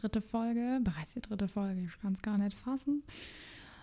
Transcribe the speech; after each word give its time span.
dritte 0.00 0.20
Folge, 0.20 0.80
bereits 0.82 1.14
die 1.14 1.20
dritte 1.20 1.48
Folge, 1.48 1.82
ich 1.82 1.98
kann 2.00 2.12
es 2.12 2.22
gar 2.22 2.38
nicht 2.38 2.56
fassen. 2.56 3.02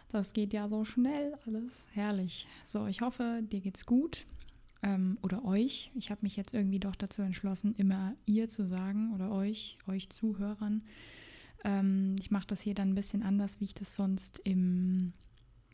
Das 0.10 0.34
geht 0.34 0.54
ja 0.54 0.70
so 0.70 0.86
schnell 0.86 1.38
alles, 1.46 1.88
herrlich. 1.94 2.48
So, 2.64 2.88
ich 2.88 3.02
hoffe, 3.02 3.42
dir 3.44 3.60
geht's 3.60 3.86
gut 3.86 4.26
ähm, 4.82 5.18
oder 5.22 5.44
euch. 5.44 5.92
Ich 5.96 6.12
habe 6.12 6.22
mich 6.24 6.36
jetzt 6.36 6.54
irgendwie 6.54 6.80
doch 6.80 6.96
dazu 6.96 7.22
entschlossen, 7.22 7.76
immer 7.76 8.16
ihr 8.26 8.48
zu 8.48 8.66
sagen 8.66 9.14
oder 9.14 9.32
euch, 9.32 9.78
euch 9.88 10.10
Zuhörern. 10.10 10.84
Ähm, 11.64 12.16
ich 12.20 12.32
mache 12.32 12.48
das 12.48 12.62
hier 12.62 12.76
dann 12.76 12.90
ein 12.90 12.96
bisschen 12.96 13.24
anders, 13.24 13.60
wie 13.60 13.66
ich 13.66 13.74
das 13.74 13.96
sonst 13.96 14.40
im 14.40 15.14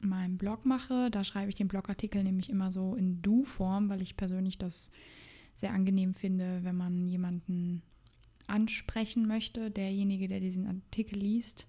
meinem 0.04 0.38
Blog 0.38 0.66
mache. 0.66 1.12
Da 1.12 1.24
schreibe 1.24 1.50
ich 1.50 1.56
den 1.56 1.68
Blogartikel 1.68 2.24
nämlich 2.24 2.50
immer 2.50 2.72
so 2.72 2.96
in 2.96 3.22
Du-Form, 3.22 3.90
weil 3.90 4.02
ich 4.02 4.18
persönlich 4.18 4.58
das 4.58 4.92
sehr 5.54 5.74
angenehm 5.74 6.14
finde, 6.14 6.64
wenn 6.64 6.76
man 6.76 7.06
jemanden 7.06 7.84
ansprechen 8.52 9.28
möchte, 9.28 9.72
derjenige, 9.72 10.28
der 10.28 10.40
diesen 10.40 10.68
Artikel 10.68 11.18
liest. 11.18 11.68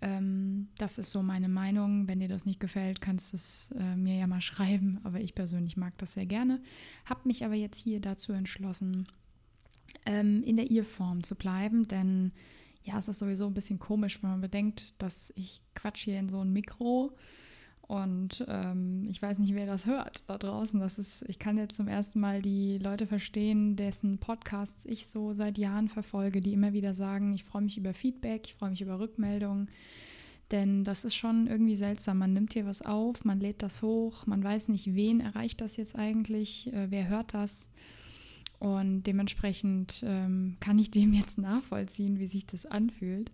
Ähm, 0.00 0.68
das 0.78 0.98
ist 0.98 1.10
so 1.10 1.22
meine 1.22 1.48
Meinung. 1.48 2.06
Wenn 2.06 2.20
dir 2.20 2.28
das 2.28 2.44
nicht 2.44 2.60
gefällt, 2.60 3.00
kannst 3.00 3.32
du 3.32 3.36
es 3.36 3.74
äh, 3.78 3.96
mir 3.96 4.16
ja 4.16 4.26
mal 4.26 4.40
schreiben. 4.42 5.00
Aber 5.04 5.20
ich 5.20 5.34
persönlich 5.34 5.76
mag 5.76 5.96
das 5.98 6.14
sehr 6.14 6.26
gerne. 6.26 6.60
Habe 7.04 7.22
mich 7.24 7.44
aber 7.44 7.54
jetzt 7.54 7.82
hier 7.82 8.00
dazu 8.00 8.32
entschlossen, 8.32 9.08
ähm, 10.06 10.42
in 10.42 10.56
der 10.56 10.70
Ihr-Form 10.70 11.22
zu 11.22 11.34
bleiben, 11.34 11.88
denn 11.88 12.32
ja, 12.82 12.98
es 12.98 13.08
ist 13.08 13.18
sowieso 13.18 13.46
ein 13.46 13.54
bisschen 13.54 13.78
komisch, 13.78 14.22
wenn 14.22 14.30
man 14.30 14.40
bedenkt, 14.42 14.92
dass 14.98 15.32
ich 15.36 15.62
quatsch 15.74 16.04
hier 16.04 16.18
in 16.18 16.28
so 16.28 16.40
ein 16.40 16.52
Mikro 16.52 17.16
und 17.86 18.44
ähm, 18.48 19.06
ich 19.10 19.20
weiß 19.20 19.38
nicht, 19.38 19.54
wer 19.54 19.66
das 19.66 19.86
hört 19.86 20.22
da 20.26 20.38
draußen. 20.38 20.80
Das 20.80 20.98
ist, 20.98 21.22
ich 21.28 21.38
kann 21.38 21.58
jetzt 21.58 21.76
zum 21.76 21.86
ersten 21.86 22.18
Mal 22.18 22.40
die 22.40 22.78
Leute 22.78 23.06
verstehen, 23.06 23.76
dessen 23.76 24.18
Podcasts 24.18 24.86
ich 24.86 25.06
so 25.06 25.34
seit 25.34 25.58
Jahren 25.58 25.88
verfolge, 25.88 26.40
die 26.40 26.54
immer 26.54 26.72
wieder 26.72 26.94
sagen, 26.94 27.34
ich 27.34 27.44
freue 27.44 27.62
mich 27.62 27.76
über 27.76 27.92
Feedback, 27.92 28.42
ich 28.46 28.54
freue 28.54 28.70
mich 28.70 28.80
über 28.80 29.00
Rückmeldungen. 29.00 29.68
Denn 30.50 30.84
das 30.84 31.04
ist 31.04 31.14
schon 31.14 31.46
irgendwie 31.46 31.76
seltsam. 31.76 32.18
Man 32.18 32.32
nimmt 32.32 32.54
hier 32.54 32.66
was 32.66 32.80
auf, 32.80 33.24
man 33.24 33.40
lädt 33.40 33.62
das 33.62 33.82
hoch, 33.82 34.26
man 34.26 34.42
weiß 34.42 34.68
nicht, 34.68 34.94
wen 34.94 35.20
erreicht 35.20 35.60
das 35.60 35.76
jetzt 35.76 35.96
eigentlich, 35.96 36.72
äh, 36.72 36.90
wer 36.90 37.08
hört 37.08 37.34
das. 37.34 37.70
Und 38.60 39.02
dementsprechend 39.02 40.02
ähm, 40.06 40.56
kann 40.58 40.78
ich 40.78 40.90
dem 40.90 41.12
jetzt 41.12 41.36
nachvollziehen, 41.36 42.18
wie 42.18 42.28
sich 42.28 42.46
das 42.46 42.64
anfühlt, 42.64 43.30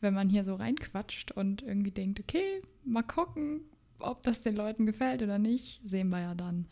wenn 0.00 0.14
man 0.14 0.30
hier 0.30 0.44
so 0.44 0.54
reinquatscht 0.54 1.32
und 1.32 1.60
irgendwie 1.60 1.90
denkt, 1.90 2.20
okay, 2.20 2.62
mal 2.84 3.02
gucken, 3.02 3.60
ob 4.02 4.22
das 4.22 4.40
den 4.40 4.56
Leuten 4.56 4.86
gefällt 4.86 5.22
oder 5.22 5.38
nicht, 5.38 5.80
sehen 5.84 6.10
wir 6.10 6.20
ja 6.20 6.34
dann. 6.34 6.66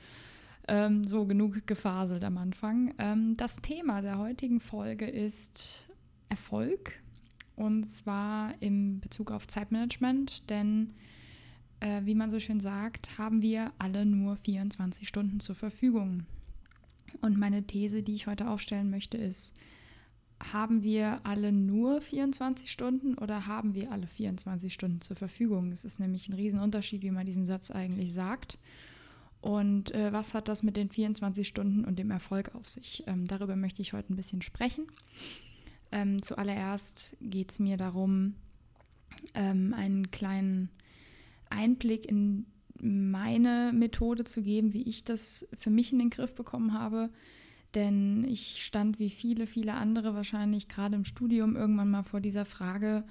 Ähm, 0.67 1.05
so 1.05 1.25
genug 1.25 1.67
gefaselt 1.67 2.25
am 2.25 2.37
Anfang. 2.37 2.95
Ähm, 2.99 3.35
das 3.37 3.57
Thema 3.57 4.03
der 4.03 4.19
heutigen 4.19 4.61
Folge 4.61 5.07
ist 5.07 5.89
Erfolg 6.29 7.01
und 7.57 7.85
zwar 7.85 8.55
im 8.61 9.01
Bezug 9.01 9.31
auf 9.31 9.49
Zeitmanagement, 9.49 10.49
denn 10.51 10.93
äh, 11.81 12.03
wie 12.05 12.15
man 12.15 12.31
so 12.31 12.39
schön 12.39 12.61
sagt, 12.61 13.19
haben 13.19 13.43
wir 13.43 13.73
alle 13.79 14.07
nur 14.07 14.37
24 14.37 15.09
Stunden 15.09 15.41
zur 15.41 15.55
Verfügung. 15.55 16.27
Und 17.21 17.39
meine 17.39 17.65
These, 17.65 18.03
die 18.03 18.15
ich 18.15 18.27
heute 18.27 18.49
aufstellen 18.49 18.91
möchte, 18.91 19.17
ist, 19.17 19.55
haben 20.41 20.83
wir 20.83 21.21
alle 21.25 21.53
nur 21.53 22.01
24 22.01 22.71
Stunden 22.71 23.15
oder 23.15 23.47
haben 23.47 23.75
wir 23.75 23.91
alle 23.91 24.07
24 24.07 24.73
Stunden 24.73 25.01
zur 25.01 25.17
Verfügung? 25.17 25.73
Es 25.73 25.85
ist 25.85 25.99
nämlich 25.99 26.29
ein 26.29 26.35
Riesenunterschied, 26.35 27.03
wie 27.03 27.11
man 27.11 27.27
diesen 27.27 27.47
Satz 27.47 27.71
eigentlich 27.71 28.13
sagt. 28.13 28.59
Und 29.41 29.95
äh, 29.95 30.13
was 30.13 30.35
hat 30.35 30.49
das 30.49 30.63
mit 30.63 30.77
den 30.77 30.91
24 30.91 31.47
Stunden 31.47 31.85
und 31.85 31.99
dem 31.99 32.11
Erfolg 32.11 32.55
auf 32.55 32.69
sich? 32.69 33.05
Ähm, 33.07 33.27
darüber 33.27 33.57
möchte 33.57 33.83
ich 33.83 33.93
heute 33.93 34.13
ein 34.13 34.17
bisschen 34.17 34.43
sprechen. 34.43 34.87
Ähm, 35.91 36.23
zuallererst 36.23 37.17
geht 37.21 37.51
es 37.51 37.59
mir 37.59 37.77
darum, 37.77 38.35
ähm, 39.35 39.75
einen 39.75 40.11
kleinen 40.11 40.71
Einblick 41.51 42.05
in 42.07 42.47
meine 42.81 43.73
Methode 43.75 44.25
zu 44.25 44.43
geben, 44.43 44.73
wie 44.73 44.83
ich 44.83 45.05
das 45.05 45.49
für 45.59 45.71
mich 45.71 45.93
in 45.93 45.99
den 45.99 46.11
Griff 46.11 46.35
bekommen 46.35 46.75
habe 46.75 47.11
denn 47.75 48.25
ich 48.25 48.65
stand 48.65 48.99
wie 48.99 49.11
viele, 49.11 49.47
viele 49.47 49.75
andere 49.75 50.15
wahrscheinlich 50.15 50.69
gerade 50.69 50.97
im 50.97 51.05
Studium 51.05 51.57
irgendwann 51.57 51.91
mal 51.91 52.03
vor 52.03 52.21
dieser 52.21 52.45
Frage, 52.45 53.05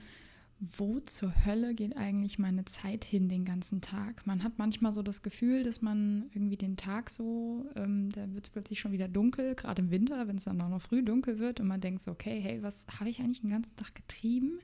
wo 0.59 0.99
zur 0.99 1.45
Hölle 1.45 1.75
geht 1.75 1.95
eigentlich 1.95 2.39
meine 2.39 2.65
Zeit 2.65 3.05
hin 3.05 3.29
den 3.29 3.45
ganzen 3.45 3.81
Tag? 3.81 4.25
Man 4.25 4.43
hat 4.43 4.57
manchmal 4.57 4.91
so 4.91 5.03
das 5.03 5.21
Gefühl, 5.21 5.61
dass 5.63 5.83
man 5.83 6.31
irgendwie 6.33 6.57
den 6.57 6.77
Tag 6.77 7.11
so, 7.11 7.69
ähm, 7.75 8.09
da 8.09 8.33
wird 8.33 8.47
es 8.47 8.49
plötzlich 8.49 8.79
schon 8.79 8.91
wieder 8.91 9.07
dunkel, 9.07 9.53
gerade 9.53 9.83
im 9.83 9.91
Winter, 9.91 10.27
wenn 10.27 10.37
es 10.37 10.45
dann 10.45 10.59
auch 10.61 10.69
noch 10.69 10.81
früh 10.81 11.03
dunkel 11.03 11.37
wird 11.37 11.59
und 11.59 11.67
man 11.67 11.81
denkt 11.81 12.01
so, 12.01 12.11
okay, 12.11 12.39
hey, 12.41 12.63
was 12.63 12.87
habe 12.99 13.09
ich 13.09 13.19
eigentlich 13.19 13.41
den 13.41 13.51
ganzen 13.51 13.75
Tag 13.75 13.93
getrieben? 13.93 14.59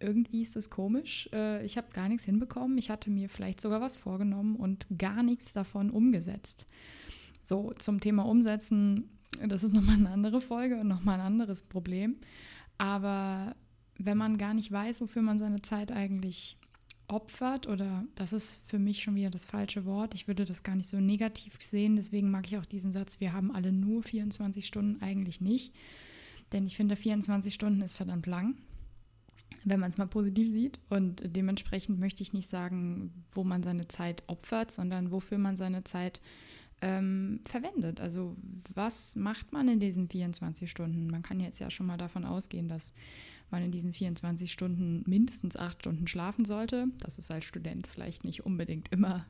Irgendwie 0.00 0.42
ist 0.42 0.56
das 0.56 0.70
komisch. 0.70 1.28
Äh, 1.32 1.64
ich 1.64 1.76
habe 1.76 1.92
gar 1.92 2.08
nichts 2.08 2.24
hinbekommen. 2.24 2.76
Ich 2.78 2.90
hatte 2.90 3.10
mir 3.10 3.28
vielleicht 3.28 3.60
sogar 3.60 3.80
was 3.80 3.96
vorgenommen 3.96 4.56
und 4.56 4.86
gar 4.98 5.22
nichts 5.22 5.52
davon 5.52 5.90
umgesetzt. 5.90 6.66
So, 7.44 7.72
zum 7.78 8.00
Thema 8.00 8.24
Umsetzen, 8.26 9.10
das 9.46 9.62
ist 9.62 9.74
nochmal 9.74 9.96
eine 9.96 10.10
andere 10.10 10.40
Folge 10.40 10.80
und 10.80 10.88
nochmal 10.88 11.20
ein 11.20 11.26
anderes 11.26 11.62
Problem. 11.62 12.16
Aber 12.78 13.54
wenn 13.98 14.18
man 14.18 14.38
gar 14.38 14.54
nicht 14.54 14.72
weiß, 14.72 15.00
wofür 15.00 15.22
man 15.22 15.38
seine 15.38 15.62
Zeit 15.62 15.92
eigentlich 15.92 16.56
opfert, 17.06 17.68
oder 17.68 18.04
das 18.14 18.32
ist 18.32 18.62
für 18.66 18.78
mich 18.78 19.02
schon 19.02 19.14
wieder 19.14 19.30
das 19.30 19.44
falsche 19.44 19.84
Wort, 19.84 20.14
ich 20.14 20.26
würde 20.26 20.46
das 20.46 20.62
gar 20.62 20.74
nicht 20.74 20.88
so 20.88 20.98
negativ 20.98 21.58
sehen, 21.60 21.96
deswegen 21.96 22.30
mag 22.30 22.46
ich 22.46 22.56
auch 22.56 22.64
diesen 22.64 22.92
Satz, 22.92 23.20
wir 23.20 23.34
haben 23.34 23.54
alle 23.54 23.72
nur 23.72 24.02
24 24.02 24.66
Stunden 24.66 25.02
eigentlich 25.02 25.40
nicht. 25.40 25.74
Denn 26.52 26.66
ich 26.66 26.76
finde, 26.76 26.96
24 26.96 27.52
Stunden 27.52 27.82
ist 27.82 27.94
verdammt 27.94 28.26
lang, 28.26 28.56
wenn 29.64 29.80
man 29.80 29.90
es 29.90 29.98
mal 29.98 30.06
positiv 30.06 30.50
sieht. 30.50 30.80
Und 30.88 31.22
dementsprechend 31.24 31.98
möchte 31.98 32.22
ich 32.22 32.32
nicht 32.32 32.48
sagen, 32.48 33.24
wo 33.32 33.44
man 33.44 33.62
seine 33.62 33.86
Zeit 33.88 34.22
opfert, 34.28 34.70
sondern 34.70 35.10
wofür 35.10 35.38
man 35.38 35.56
seine 35.56 35.84
Zeit 35.84 36.22
ähm, 36.84 37.40
verwendet. 37.44 37.98
Also 37.98 38.36
was 38.74 39.16
macht 39.16 39.52
man 39.52 39.68
in 39.68 39.80
diesen 39.80 40.06
24 40.06 40.70
Stunden? 40.70 41.06
Man 41.06 41.22
kann 41.22 41.40
jetzt 41.40 41.58
ja 41.58 41.70
schon 41.70 41.86
mal 41.86 41.96
davon 41.96 42.26
ausgehen, 42.26 42.68
dass 42.68 42.92
man 43.50 43.62
in 43.62 43.70
diesen 43.70 43.94
24 43.94 44.52
Stunden 44.52 45.02
mindestens 45.06 45.56
acht 45.56 45.80
Stunden 45.80 46.06
schlafen 46.06 46.44
sollte. 46.44 46.88
Das 46.98 47.18
ist 47.18 47.30
als 47.30 47.46
Student 47.46 47.86
vielleicht 47.86 48.24
nicht 48.24 48.44
unbedingt 48.44 48.92
immer 48.92 49.24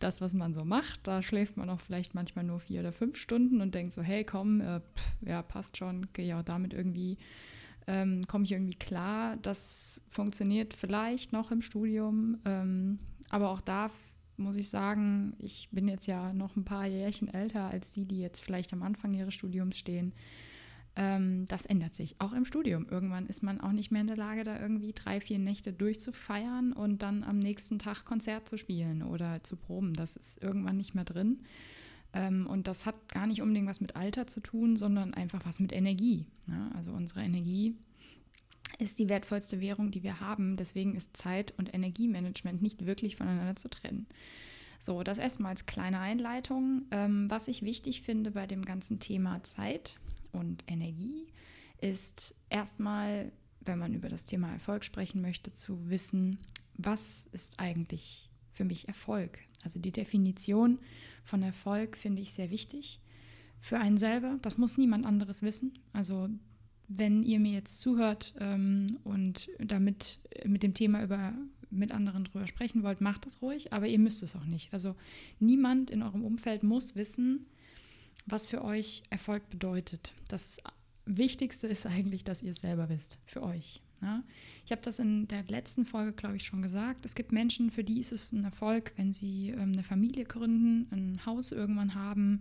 das, 0.00 0.20
was 0.20 0.34
man 0.34 0.54
so 0.54 0.64
macht. 0.64 1.06
Da 1.06 1.22
schläft 1.22 1.56
man 1.56 1.70
auch 1.70 1.80
vielleicht 1.80 2.16
manchmal 2.16 2.44
nur 2.44 2.58
vier 2.58 2.80
oder 2.80 2.92
fünf 2.92 3.16
Stunden 3.16 3.60
und 3.60 3.76
denkt 3.76 3.92
so, 3.92 4.02
hey, 4.02 4.24
komm, 4.24 4.60
äh, 4.60 4.80
pff, 4.80 5.16
ja, 5.20 5.42
passt 5.42 5.76
schon, 5.76 6.08
gehe 6.14 6.36
auch 6.36 6.42
damit 6.42 6.72
irgendwie, 6.72 7.16
ähm, 7.86 8.22
komme 8.26 8.42
ich 8.44 8.52
irgendwie 8.52 8.78
klar. 8.78 9.36
Das 9.36 10.02
funktioniert 10.08 10.74
vielleicht 10.74 11.32
noch 11.32 11.52
im 11.52 11.62
Studium, 11.62 12.38
ähm, 12.44 12.98
aber 13.30 13.50
auch 13.50 13.60
da 13.60 13.90
muss 14.38 14.56
ich 14.56 14.68
sagen, 14.68 15.34
ich 15.38 15.68
bin 15.72 15.88
jetzt 15.88 16.06
ja 16.06 16.32
noch 16.32 16.56
ein 16.56 16.64
paar 16.64 16.86
Jährchen 16.86 17.32
älter 17.32 17.68
als 17.68 17.90
die, 17.90 18.04
die 18.04 18.20
jetzt 18.20 18.40
vielleicht 18.40 18.72
am 18.72 18.82
Anfang 18.82 19.14
ihres 19.14 19.34
Studiums 19.34 19.78
stehen. 19.78 20.12
Ähm, 20.96 21.46
das 21.46 21.64
ändert 21.64 21.94
sich 21.94 22.16
auch 22.18 22.32
im 22.32 22.44
Studium. 22.44 22.86
Irgendwann 22.90 23.26
ist 23.26 23.42
man 23.42 23.60
auch 23.60 23.72
nicht 23.72 23.90
mehr 23.90 24.00
in 24.00 24.08
der 24.08 24.16
Lage, 24.16 24.44
da 24.44 24.58
irgendwie 24.60 24.92
drei, 24.92 25.20
vier 25.20 25.38
Nächte 25.38 25.72
durchzufeiern 25.72 26.72
und 26.72 27.02
dann 27.02 27.22
am 27.22 27.38
nächsten 27.38 27.78
Tag 27.78 28.04
Konzert 28.04 28.48
zu 28.48 28.58
spielen 28.58 29.02
oder 29.02 29.42
zu 29.42 29.56
proben. 29.56 29.94
Das 29.94 30.16
ist 30.16 30.42
irgendwann 30.42 30.76
nicht 30.76 30.94
mehr 30.94 31.04
drin. 31.04 31.40
Ähm, 32.12 32.46
und 32.46 32.66
das 32.66 32.86
hat 32.86 33.08
gar 33.08 33.26
nicht 33.26 33.42
unbedingt 33.42 33.68
was 33.68 33.80
mit 33.80 33.96
Alter 33.96 34.26
zu 34.26 34.40
tun, 34.40 34.76
sondern 34.76 35.14
einfach 35.14 35.44
was 35.44 35.60
mit 35.60 35.72
Energie. 35.72 36.26
Ne? 36.46 36.70
Also 36.74 36.92
unsere 36.92 37.22
Energie 37.22 37.76
ist 38.78 38.98
die 38.98 39.08
wertvollste 39.08 39.60
Währung, 39.60 39.90
die 39.90 40.02
wir 40.02 40.20
haben. 40.20 40.56
Deswegen 40.56 40.94
ist 40.94 41.16
Zeit- 41.16 41.52
und 41.58 41.74
Energiemanagement 41.74 42.62
nicht 42.62 42.86
wirklich 42.86 43.16
voneinander 43.16 43.56
zu 43.56 43.68
trennen. 43.68 44.06
So, 44.78 45.02
das 45.02 45.18
erstmal 45.18 45.50
als 45.50 45.66
kleine 45.66 45.98
Einleitung. 45.98 46.86
Ähm, 46.92 47.28
was 47.28 47.48
ich 47.48 47.62
wichtig 47.62 48.02
finde 48.02 48.30
bei 48.30 48.46
dem 48.46 48.64
ganzen 48.64 49.00
Thema 49.00 49.42
Zeit 49.42 49.96
und 50.32 50.62
Energie, 50.68 51.26
ist 51.80 52.34
erstmal, 52.48 53.32
wenn 53.60 53.78
man 53.78 53.94
über 53.94 54.08
das 54.08 54.26
Thema 54.26 54.52
Erfolg 54.52 54.84
sprechen 54.84 55.20
möchte, 55.20 55.52
zu 55.52 55.90
wissen, 55.90 56.38
was 56.74 57.28
ist 57.32 57.58
eigentlich 57.58 58.30
für 58.52 58.64
mich 58.64 58.86
Erfolg? 58.86 59.40
Also 59.64 59.80
die 59.80 59.92
Definition 59.92 60.78
von 61.24 61.42
Erfolg 61.42 61.96
finde 61.96 62.22
ich 62.22 62.32
sehr 62.32 62.50
wichtig. 62.50 63.00
Für 63.60 63.78
einen 63.78 63.98
selber, 63.98 64.38
das 64.42 64.58
muss 64.58 64.78
niemand 64.78 65.04
anderes 65.04 65.42
wissen. 65.42 65.76
Also 65.92 66.28
wenn 66.88 67.22
ihr 67.22 67.38
mir 67.38 67.52
jetzt 67.52 67.80
zuhört 67.80 68.34
ähm, 68.40 68.98
und 69.04 69.50
damit 69.58 70.20
mit 70.44 70.62
dem 70.62 70.74
Thema 70.74 71.02
über 71.02 71.34
mit 71.70 71.92
anderen 71.92 72.24
drüber 72.24 72.46
sprechen 72.46 72.82
wollt, 72.82 73.00
macht 73.00 73.26
das 73.26 73.42
ruhig, 73.42 73.72
aber 73.72 73.86
ihr 73.86 73.98
müsst 73.98 74.22
es 74.22 74.36
auch 74.36 74.44
nicht. 74.44 74.72
Also 74.72 74.96
niemand 75.38 75.90
in 75.90 76.02
eurem 76.02 76.24
Umfeld 76.24 76.62
muss 76.62 76.96
wissen, 76.96 77.46
was 78.26 78.46
für 78.46 78.64
euch 78.64 79.02
Erfolg 79.10 79.48
bedeutet. 79.50 80.14
Das 80.28 80.58
Wichtigste 81.04 81.66
ist 81.66 81.86
eigentlich, 81.86 82.24
dass 82.24 82.42
ihr 82.42 82.52
es 82.52 82.60
selber 82.60 82.88
wisst, 82.88 83.18
für 83.26 83.42
euch. 83.42 83.82
Ja? 84.02 84.22
Ich 84.64 84.72
habe 84.72 84.82
das 84.82 84.98
in 84.98 85.28
der 85.28 85.44
letzten 85.44 85.84
Folge, 85.84 86.12
glaube 86.12 86.36
ich, 86.36 86.44
schon 86.44 86.62
gesagt. 86.62 87.04
Es 87.04 87.14
gibt 87.14 87.32
Menschen, 87.32 87.70
für 87.70 87.84
die 87.84 88.00
ist 88.00 88.12
es 88.12 88.32
ein 88.32 88.44
Erfolg, 88.44 88.92
wenn 88.96 89.12
sie 89.12 89.50
ähm, 89.50 89.72
eine 89.72 89.82
Familie 89.82 90.24
gründen, 90.24 90.88
ein 90.90 91.26
Haus 91.26 91.52
irgendwann 91.52 91.94
haben. 91.94 92.40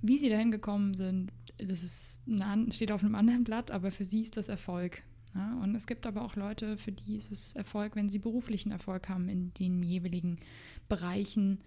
Wie 0.00 0.18
sie 0.18 0.28
dahin 0.28 0.50
gekommen 0.50 0.94
sind, 0.94 1.32
das 1.58 1.82
ist 1.82 2.20
eine, 2.28 2.70
steht 2.70 2.92
auf 2.92 3.02
einem 3.02 3.14
anderen 3.14 3.44
Blatt, 3.44 3.70
aber 3.70 3.90
für 3.90 4.04
sie 4.04 4.22
ist 4.22 4.36
das 4.36 4.48
Erfolg. 4.48 5.02
Ja? 5.34 5.58
Und 5.62 5.74
es 5.74 5.86
gibt 5.86 6.06
aber 6.06 6.22
auch 6.22 6.36
Leute, 6.36 6.76
für 6.76 6.92
die 6.92 7.16
ist 7.16 7.32
es 7.32 7.54
Erfolg, 7.54 7.96
wenn 7.96 8.08
sie 8.08 8.18
beruflichen 8.18 8.70
Erfolg 8.70 9.08
haben 9.08 9.28
in 9.28 9.52
den 9.54 9.82
jeweiligen 9.82 10.38
Bereichen, 10.88 11.58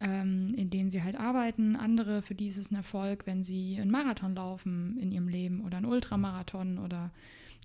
ähm, 0.00 0.54
in 0.56 0.70
denen 0.70 0.90
sie 0.90 1.02
halt 1.02 1.16
arbeiten. 1.16 1.76
Andere, 1.76 2.22
für 2.22 2.34
die 2.34 2.48
ist 2.48 2.58
es 2.58 2.70
ein 2.70 2.76
Erfolg, 2.76 3.26
wenn 3.26 3.42
sie 3.42 3.78
einen 3.80 3.90
Marathon 3.90 4.34
laufen 4.34 4.98
in 4.98 5.12
ihrem 5.12 5.28
Leben 5.28 5.64
oder 5.64 5.78
einen 5.78 5.86
Ultramarathon 5.86 6.78
oder 6.78 7.10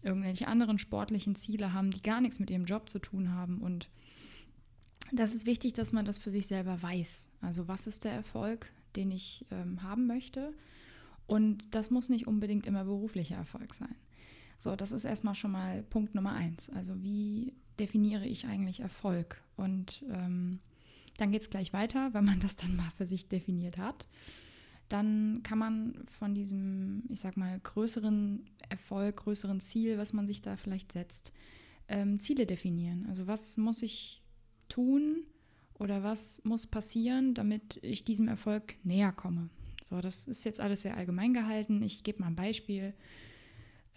irgendwelche 0.04 0.48
anderen 0.48 0.80
sportlichen 0.80 1.36
Ziele 1.36 1.74
haben, 1.74 1.92
die 1.92 2.02
gar 2.02 2.22
nichts 2.22 2.40
mit 2.40 2.50
ihrem 2.50 2.66
Job 2.66 2.90
zu 2.90 3.00
tun 3.00 3.34
haben. 3.34 3.60
Und 3.60 3.90
das 5.12 5.34
ist 5.34 5.46
wichtig, 5.46 5.74
dass 5.74 5.94
man 5.94 6.06
das 6.06 6.18
für 6.18 6.32
sich 6.32 6.48
selber 6.48 6.82
weiß. 6.82 7.32
Also 7.42 7.68
was 7.68 7.88
ist 7.88 8.06
der 8.06 8.12
Erfolg, 8.12 8.72
den 8.96 9.12
ich 9.12 9.46
ähm, 9.52 9.84
haben 9.84 10.08
möchte? 10.08 10.54
Und 11.28 11.74
das 11.74 11.90
muss 11.90 12.10
nicht 12.10 12.28
unbedingt 12.28 12.68
immer 12.68 12.86
beruflicher 12.86 13.36
Erfolg 13.36 13.74
sein. 13.74 13.96
So, 14.60 14.76
das 14.76 14.92
ist 14.92 15.06
erstmal 15.06 15.36
schon 15.36 15.52
mal 15.52 15.84
Punkt 15.84 16.16
Nummer 16.16 16.34
eins. 16.34 16.70
Also 16.70 17.02
wie 17.04 17.54
definiere 17.80 18.26
ich 18.26 18.48
eigentlich 18.48 18.80
Erfolg? 18.80 19.42
Und 19.58 20.04
ähm, 20.10 20.60
dann 21.18 21.32
geht 21.32 21.42
es 21.42 21.50
gleich 21.50 21.74
weiter, 21.74 22.14
wenn 22.14 22.26
man 22.26 22.40
das 22.42 22.56
dann 22.56 22.76
mal 22.76 22.92
für 22.98 23.06
sich 23.06 23.28
definiert 23.28 23.78
hat. 23.78 24.08
Dann 24.88 25.42
kann 25.42 25.58
man 25.58 26.04
von 26.06 26.36
diesem, 26.36 27.04
ich 27.10 27.20
sag 27.20 27.38
mal, 27.38 27.60
größeren 27.60 28.46
Erfolg, 28.70 29.18
größeren 29.18 29.60
Ziel, 29.60 29.98
was 29.98 30.14
man 30.14 30.28
sich 30.28 30.42
da 30.42 30.58
vielleicht 30.58 30.92
setzt, 30.92 31.34
ähm, 31.88 32.20
Ziele 32.20 32.46
definieren. 32.46 33.08
Also 33.08 33.26
was 33.26 33.58
muss 33.58 33.82
ich 33.82 34.22
tun 34.70 35.26
oder 35.80 36.04
was 36.04 36.42
muss 36.44 36.68
passieren, 36.68 37.34
damit 37.34 37.80
ich 37.82 38.06
diesem 38.06 38.28
Erfolg 38.28 38.76
näher 38.84 39.12
komme? 39.12 39.50
So, 39.84 40.00
das 40.02 40.28
ist 40.28 40.46
jetzt 40.46 40.60
alles 40.60 40.82
sehr 40.82 40.98
allgemein 40.98 41.34
gehalten. 41.34 41.84
Ich 41.84 42.04
gebe 42.04 42.22
mal 42.22 42.28
ein 42.28 42.36
Beispiel. 42.36 42.94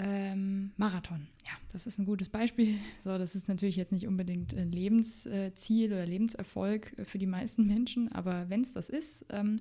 Ähm, 0.01 0.73
Marathon. 0.77 1.27
Ja, 1.47 1.53
das 1.73 1.87
ist 1.87 1.99
ein 1.99 2.07
gutes 2.07 2.29
Beispiel. 2.29 2.79
So, 3.03 3.17
das 3.17 3.35
ist 3.35 3.49
natürlich 3.49 3.77
jetzt 3.77 3.93
nicht 3.93 4.07
unbedingt 4.07 4.55
ein 4.55 4.71
Lebensziel 4.71 5.93
oder 5.93 6.07
Lebenserfolg 6.07 6.93
für 7.05 7.19
die 7.19 7.27
meisten 7.27 7.67
Menschen, 7.67 8.13
aber 8.13 8.51
wenn 8.51 8.61
es 8.61 8.75
das 8.75 8.89
ist, 8.89 9.25
ähm, 9.31 9.57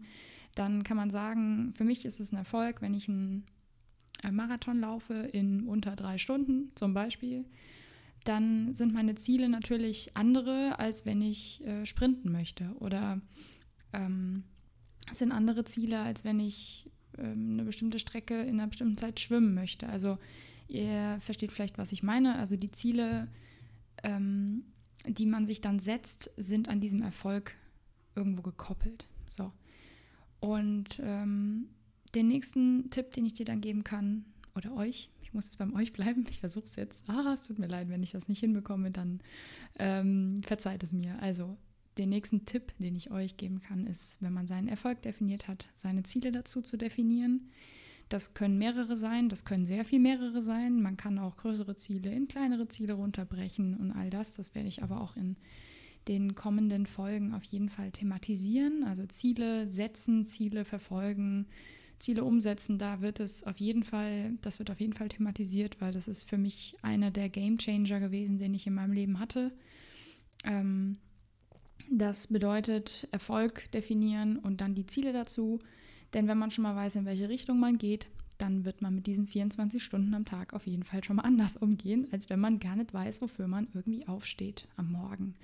dann 0.54 0.84
kann 0.84 0.98
man 0.98 1.10
sagen, 1.10 1.72
für 1.74 1.84
mich 1.84 2.04
ist 2.04 2.20
es 2.20 2.32
ein 2.32 2.38
Erfolg, 2.38 2.82
wenn 2.82 2.94
ich 2.94 3.08
einen 3.08 3.46
Marathon 4.32 4.80
laufe 4.80 5.14
in 5.14 5.68
unter 5.68 5.96
drei 5.96 6.18
Stunden 6.18 6.72
zum 6.76 6.94
Beispiel. 6.94 7.46
Dann 8.28 8.74
sind 8.74 8.94
meine 8.94 9.16
Ziele 9.16 9.48
natürlich 9.48 10.18
andere, 10.18 10.80
als 10.80 11.06
wenn 11.06 11.22
ich 11.22 11.66
äh, 11.66 11.86
sprinten 11.86 12.30
möchte. 12.30 12.76
Oder 12.80 13.22
ähm, 13.94 14.44
sind 15.14 15.32
andere 15.32 15.64
Ziele, 15.64 16.00
als 16.00 16.26
wenn 16.26 16.42
ich 16.42 16.90
ähm, 17.18 17.52
eine 17.54 17.64
bestimmte 17.64 18.00
Strecke 18.00 18.42
in 18.42 18.60
einer 18.60 18.68
bestimmten 18.68 18.98
Zeit 18.98 19.22
schwimmen 19.22 19.54
möchte. 19.54 19.88
Also 19.88 20.18
ihr 20.68 21.18
versteht 21.22 21.54
vielleicht, 21.54 21.78
was 21.78 21.94
ich 21.94 22.04
meine. 22.04 22.36
Also 22.36 22.58
die 22.58 22.72
Ziele, 22.72 23.30
ähm, 24.04 24.66
die 25.08 25.26
man 25.26 25.46
sich 25.46 25.62
dann 25.62 25.80
setzt, 25.80 26.30
sind 26.36 26.68
an 26.68 26.82
diesem 26.82 27.04
Erfolg 27.04 27.54
irgendwo 28.14 28.42
gekoppelt. 28.42 29.08
So. 29.30 29.54
Und 30.42 31.00
ähm, 31.02 31.70
den 32.14 32.28
nächsten 32.28 32.90
Tipp, 32.90 33.12
den 33.12 33.26
ich 33.26 33.34
dir 33.36 33.46
dann 33.46 33.62
geben 33.62 33.86
kann, 33.86 34.26
oder 34.54 34.74
euch, 34.74 35.10
ich 35.28 35.34
muss 35.34 35.46
jetzt 35.46 35.58
beim 35.58 35.74
euch 35.76 35.92
bleiben, 35.92 36.26
ich 36.30 36.40
versuche 36.40 36.66
es 36.66 36.78
jetzt. 36.78 37.04
Ah, 37.10 37.34
es 37.34 37.48
tut 37.48 37.60
mir 37.60 37.68
leid, 37.68 37.90
wenn 37.90 38.02
ich 38.02 38.12
das 38.12 38.30
nicht 38.30 38.40
hinbekomme, 38.40 38.92
dann 38.92 39.20
ähm, 39.78 40.42
verzeiht 40.42 40.84
es 40.84 40.94
mir. 40.94 41.22
Also 41.22 41.58
den 41.98 42.10
nächsten 42.10 42.46
Tipp, 42.46 42.72
den 42.80 42.96
ich 42.96 43.12
euch 43.12 43.36
geben 43.36 43.60
kann, 43.60 43.88
ist, 43.88 44.22
wenn 44.22 44.32
man 44.32 44.48
seinen 44.48 44.70
Erfolg 44.70 45.02
definiert 45.02 45.50
hat, 45.50 45.68
seine 45.76 46.04
Ziele 46.04 46.32
dazu 46.32 46.62
zu 46.62 46.78
definieren. 46.78 47.52
Das 48.08 48.36
können 48.36 48.58
mehrere 48.58 48.96
sein, 48.96 49.28
das 49.28 49.44
können 49.44 49.66
sehr 49.66 49.84
viel 49.84 50.00
mehrere 50.00 50.42
sein. 50.42 50.82
Man 50.82 50.96
kann 50.96 51.20
auch 51.20 51.36
größere 51.36 51.76
Ziele 51.76 52.14
in 52.14 52.30
kleinere 52.30 52.70
Ziele 52.70 52.94
runterbrechen 52.94 53.76
und 53.76 53.92
all 53.92 54.10
das. 54.10 54.36
Das 54.36 54.56
werde 54.56 54.70
ich 54.70 54.82
aber 54.82 55.02
auch 55.02 55.18
in 55.18 55.36
den 56.08 56.36
kommenden 56.36 56.86
Folgen 56.86 57.34
auf 57.34 57.44
jeden 57.44 57.68
Fall 57.68 57.92
thematisieren. 57.92 58.86
Also 58.86 59.06
Ziele 59.06 59.68
setzen, 59.68 60.24
Ziele 60.24 60.64
verfolgen, 60.64 61.48
Ziele 62.00 62.24
umsetzen, 62.24 62.78
da 62.78 63.02
wird 63.02 63.20
es 63.20 63.44
auf 63.44 63.58
jeden 63.58 63.84
Fall, 63.84 64.38
das 64.42 64.60
wird 64.60 64.70
auf 64.70 64.80
jeden 64.80 64.94
Fall 64.94 65.10
thematisiert, 65.10 65.82
weil 65.82 65.92
das 65.92 66.08
ist 66.08 66.24
für 66.24 66.38
mich 66.38 66.76
einer 66.82 67.12
der 67.12 67.30
Game 67.30 67.58
Changer 67.58 68.00
gewesen, 68.00 68.38
den 68.38 68.54
ich 68.54 68.68
in 68.68 68.76
meinem 68.76 68.94
Leben 68.94 69.20
hatte. 69.20 69.52
Ähm, 70.44 70.98
das 71.90 72.28
bedeutet 72.28 73.08
Erfolg 73.12 73.72
definieren 73.72 74.38
und 74.38 74.62
dann 74.62 74.76
die 74.76 74.86
Ziele 74.86 75.14
dazu. 75.14 75.60
Denn 76.14 76.28
wenn 76.28 76.38
man 76.38 76.52
schon 76.52 76.64
mal 76.64 76.76
weiß, 76.76 76.96
in 76.98 77.06
welche 77.06 77.30
Richtung 77.30 77.60
man 77.60 77.78
geht, 77.78 78.08
dann 78.38 78.66
wird 78.66 78.82
man 78.82 78.94
mit 78.94 79.08
diesen 79.08 79.26
24 79.26 79.84
Stunden 79.84 80.14
am 80.14 80.26
Tag 80.26 80.54
auf 80.54 80.68
jeden 80.68 80.84
Fall 80.84 81.04
schon 81.04 81.16
mal 81.16 81.22
anders 81.26 81.58
umgehen, 81.58 82.08
als 82.12 82.30
wenn 82.30 82.40
man 82.40 82.60
gar 82.60 82.76
nicht 82.76 82.94
weiß, 82.94 83.22
wofür 83.22 83.48
man 83.48 83.68
irgendwie 83.74 84.08
aufsteht 84.08 84.68
am 84.76 84.92
Morgen. 84.92 85.36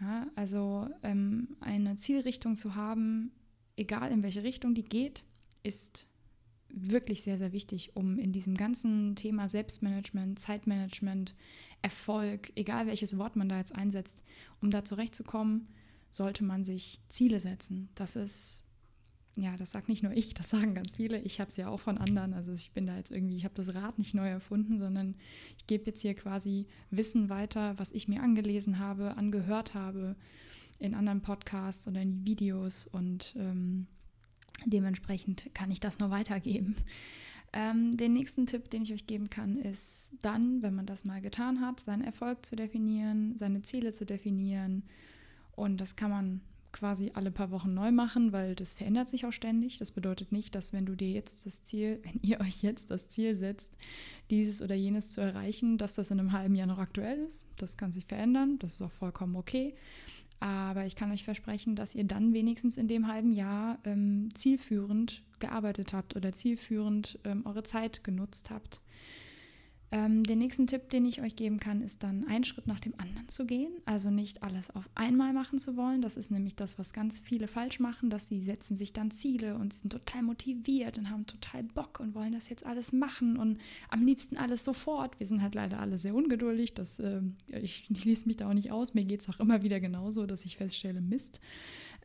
Ja, 0.00 0.26
also 0.34 0.88
ähm, 1.02 1.56
eine 1.60 1.96
Zielrichtung 1.96 2.54
zu 2.54 2.74
haben, 2.74 3.32
egal 3.76 4.10
in 4.10 4.22
welche 4.22 4.42
Richtung 4.42 4.74
die 4.74 4.84
geht, 4.84 5.24
ist 5.62 6.08
wirklich 6.72 7.22
sehr, 7.22 7.38
sehr 7.38 7.52
wichtig, 7.52 7.96
um 7.96 8.18
in 8.18 8.32
diesem 8.32 8.56
ganzen 8.56 9.16
Thema 9.16 9.48
Selbstmanagement, 9.48 10.38
Zeitmanagement, 10.38 11.34
Erfolg, 11.82 12.52
egal 12.56 12.86
welches 12.86 13.16
Wort 13.18 13.36
man 13.36 13.48
da 13.48 13.58
jetzt 13.58 13.74
einsetzt, 13.74 14.22
um 14.60 14.70
da 14.70 14.84
zurechtzukommen, 14.84 15.68
sollte 16.10 16.44
man 16.44 16.64
sich 16.64 17.00
Ziele 17.08 17.40
setzen. 17.40 17.88
Das 17.94 18.16
ist, 18.16 18.64
ja, 19.36 19.56
das 19.56 19.70
sagt 19.70 19.88
nicht 19.88 20.02
nur 20.02 20.12
ich, 20.12 20.34
das 20.34 20.50
sagen 20.50 20.74
ganz 20.74 20.92
viele. 20.96 21.18
Ich 21.20 21.40
habe 21.40 21.48
es 21.48 21.56
ja 21.56 21.68
auch 21.68 21.80
von 21.80 21.98
anderen. 21.98 22.34
Also 22.34 22.52
ich 22.52 22.72
bin 22.72 22.86
da 22.86 22.96
jetzt 22.96 23.10
irgendwie, 23.10 23.36
ich 23.36 23.44
habe 23.44 23.54
das 23.54 23.74
Rad 23.74 23.98
nicht 23.98 24.14
neu 24.14 24.28
erfunden, 24.28 24.78
sondern 24.78 25.16
ich 25.56 25.66
gebe 25.66 25.86
jetzt 25.86 26.02
hier 26.02 26.14
quasi 26.14 26.66
Wissen 26.90 27.28
weiter, 27.28 27.78
was 27.78 27.92
ich 27.92 28.08
mir 28.08 28.22
angelesen 28.22 28.78
habe, 28.78 29.16
angehört 29.16 29.74
habe 29.74 30.16
in 30.78 30.94
anderen 30.94 31.22
Podcasts 31.22 31.86
oder 31.88 32.02
in 32.02 32.26
Videos 32.26 32.86
und 32.86 33.34
ähm, 33.38 33.86
dementsprechend 34.66 35.50
kann 35.54 35.70
ich 35.70 35.80
das 35.80 35.98
nur 35.98 36.10
weitergeben. 36.10 36.76
Ähm, 37.52 37.96
den 37.96 38.12
nächsten 38.12 38.46
Tipp, 38.46 38.70
den 38.70 38.82
ich 38.82 38.92
euch 38.92 39.06
geben 39.06 39.28
kann, 39.28 39.56
ist 39.56 40.12
dann, 40.22 40.62
wenn 40.62 40.74
man 40.74 40.86
das 40.86 41.04
mal 41.04 41.20
getan 41.20 41.60
hat, 41.60 41.80
seinen 41.80 42.02
Erfolg 42.02 42.46
zu 42.46 42.54
definieren, 42.54 43.36
seine 43.36 43.62
Ziele 43.62 43.92
zu 43.92 44.06
definieren. 44.06 44.84
Und 45.56 45.80
das 45.80 45.96
kann 45.96 46.10
man 46.10 46.40
quasi 46.72 47.10
alle 47.14 47.32
paar 47.32 47.50
Wochen 47.50 47.74
neu 47.74 47.90
machen, 47.90 48.32
weil 48.32 48.54
das 48.54 48.74
verändert 48.74 49.08
sich 49.08 49.26
auch 49.26 49.32
ständig. 49.32 49.78
Das 49.78 49.90
bedeutet 49.90 50.30
nicht, 50.30 50.54
dass 50.54 50.72
wenn 50.72 50.86
du 50.86 50.94
dir 50.94 51.10
jetzt 51.10 51.44
das 51.44 51.62
Ziel, 51.62 52.00
wenn 52.04 52.20
ihr 52.22 52.40
euch 52.40 52.62
jetzt 52.62 52.90
das 52.90 53.08
Ziel 53.08 53.34
setzt, 53.34 53.76
dieses 54.30 54.62
oder 54.62 54.76
jenes 54.76 55.10
zu 55.10 55.20
erreichen, 55.20 55.76
dass 55.76 55.94
das 55.94 56.12
in 56.12 56.20
einem 56.20 56.32
halben 56.32 56.54
Jahr 56.54 56.68
noch 56.68 56.78
aktuell 56.78 57.18
ist. 57.18 57.48
Das 57.56 57.76
kann 57.76 57.90
sich 57.90 58.06
verändern, 58.06 58.58
das 58.60 58.74
ist 58.74 58.82
auch 58.82 58.92
vollkommen 58.92 59.34
okay. 59.34 59.74
Aber 60.40 60.86
ich 60.86 60.96
kann 60.96 61.12
euch 61.12 61.24
versprechen, 61.24 61.76
dass 61.76 61.94
ihr 61.94 62.04
dann 62.04 62.32
wenigstens 62.32 62.78
in 62.78 62.88
dem 62.88 63.06
halben 63.06 63.32
Jahr 63.32 63.78
ähm, 63.84 64.30
zielführend 64.34 65.22
gearbeitet 65.38 65.92
habt 65.92 66.16
oder 66.16 66.32
zielführend 66.32 67.18
ähm, 67.24 67.44
eure 67.44 67.62
Zeit 67.62 68.02
genutzt 68.04 68.50
habt. 68.50 68.80
Ähm, 69.92 70.22
den 70.22 70.38
nächsten 70.38 70.68
Tipp, 70.68 70.88
den 70.90 71.04
ich 71.04 71.20
euch 71.20 71.34
geben 71.34 71.58
kann, 71.58 71.82
ist 71.82 72.04
dann 72.04 72.24
einen 72.28 72.44
Schritt 72.44 72.68
nach 72.68 72.78
dem 72.78 72.94
anderen 72.98 73.28
zu 73.28 73.44
gehen. 73.44 73.72
Also 73.86 74.10
nicht 74.10 74.44
alles 74.44 74.70
auf 74.70 74.88
einmal 74.94 75.32
machen 75.32 75.58
zu 75.58 75.76
wollen. 75.76 76.00
Das 76.00 76.16
ist 76.16 76.30
nämlich 76.30 76.54
das, 76.54 76.78
was 76.78 76.92
ganz 76.92 77.18
viele 77.18 77.48
falsch 77.48 77.80
machen, 77.80 78.08
dass 78.08 78.28
sie 78.28 78.40
setzen 78.40 78.76
sich 78.76 78.92
dann 78.92 79.10
Ziele 79.10 79.56
und 79.56 79.72
sind 79.72 79.90
total 79.90 80.22
motiviert 80.22 80.96
und 80.96 81.10
haben 81.10 81.26
total 81.26 81.64
Bock 81.64 81.98
und 81.98 82.14
wollen 82.14 82.32
das 82.32 82.48
jetzt 82.48 82.64
alles 82.64 82.92
machen 82.92 83.36
und 83.36 83.58
am 83.88 84.06
liebsten 84.06 84.36
alles 84.36 84.64
sofort. 84.64 85.18
Wir 85.18 85.26
sind 85.26 85.42
halt 85.42 85.56
leider 85.56 85.80
alle 85.80 85.98
sehr 85.98 86.14
ungeduldig. 86.14 86.74
Das, 86.74 87.00
äh, 87.00 87.22
ich 87.48 87.88
schließe 87.92 88.28
mich 88.28 88.36
da 88.36 88.48
auch 88.48 88.54
nicht 88.54 88.70
aus. 88.70 88.94
Mir 88.94 89.04
geht 89.04 89.22
es 89.22 89.28
auch 89.28 89.40
immer 89.40 89.64
wieder 89.64 89.80
genauso, 89.80 90.24
dass 90.26 90.44
ich 90.44 90.56
feststelle, 90.56 91.00
Mist. 91.00 91.40